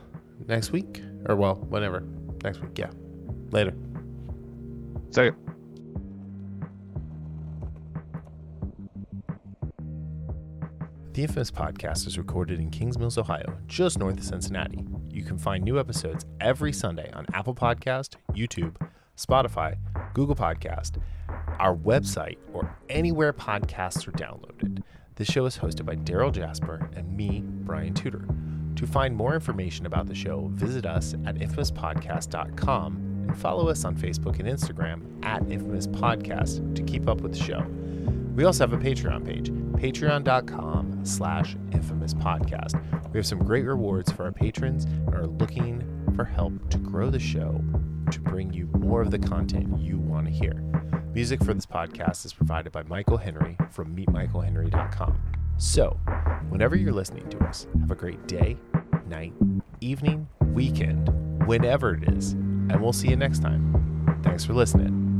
[0.47, 2.03] next week, or well, whenever
[2.43, 2.77] next week.
[2.77, 2.89] Yeah,
[3.51, 3.73] later.
[5.11, 5.37] Second.
[11.13, 14.85] The Infamous Podcast is recorded in Kings Mills, Ohio, just north of Cincinnati.
[15.09, 18.75] You can find new episodes every Sunday on Apple Podcast, YouTube,
[19.17, 19.75] Spotify,
[20.13, 21.01] Google Podcast,
[21.59, 24.81] our website, or anywhere podcasts are downloaded.
[25.15, 28.25] This show is hosted by Darryl Jasper and me, Brian Tudor.
[28.77, 32.95] To find more information about the show, visit us at infamouspodcast.com
[33.27, 37.43] and follow us on Facebook and Instagram at Infamous Podcast to keep up with the
[37.43, 37.65] show.
[38.35, 42.81] We also have a Patreon page, patreon.com slash infamous podcast.
[43.11, 45.83] We have some great rewards for our patrons and are looking
[46.15, 47.61] for help to grow the show
[48.11, 50.53] to bring you more of the content you want to hear.
[51.13, 55.21] Music for this podcast is provided by Michael Henry from meetmichaelhenry.com.
[55.57, 55.99] So,
[56.49, 58.57] whenever you're listening to us, have a great day,
[59.07, 59.33] night,
[59.79, 61.09] evening, weekend,
[61.45, 64.19] whenever it is, and we'll see you next time.
[64.23, 65.10] Thanks for listening.